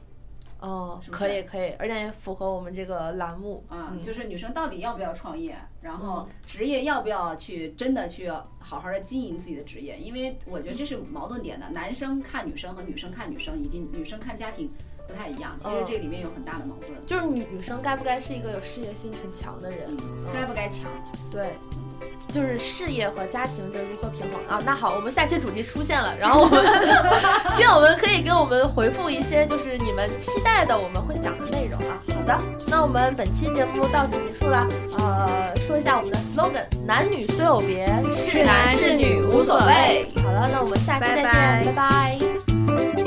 [0.61, 9.97] 哦，可以可以，而且也符合我们这个栏目啊，就是女生到底要不要创业，然后职业要不要去真的去好好的经营自己的职业？
[9.97, 14.69] 因为我觉得这是矛盾点的，男生看女生和女生看女生，以及女生看家庭。
[15.11, 19.79] 不太一样，其实这里面有很大的矛盾，就是女女生该不该是一个有事业心很强的人，
[20.33, 20.85] 该不该强？
[21.29, 21.57] 对，
[22.29, 24.61] 就是事业和家庭这如何平衡啊？
[24.65, 26.63] 那好，我们下期主题出现了，然后我们
[27.57, 31.99] 听友们可以给我们回复一些，就是你们期待的我们会讲的内容啊。
[32.15, 32.37] 好的，
[32.67, 34.65] 那我们本期节目到此结束了，
[34.97, 37.85] 呃，说一下我们的 slogan：男女虽有别，
[38.27, 40.05] 是男是女无所谓。
[40.23, 43.00] 好了，那我们下期再见，拜拜。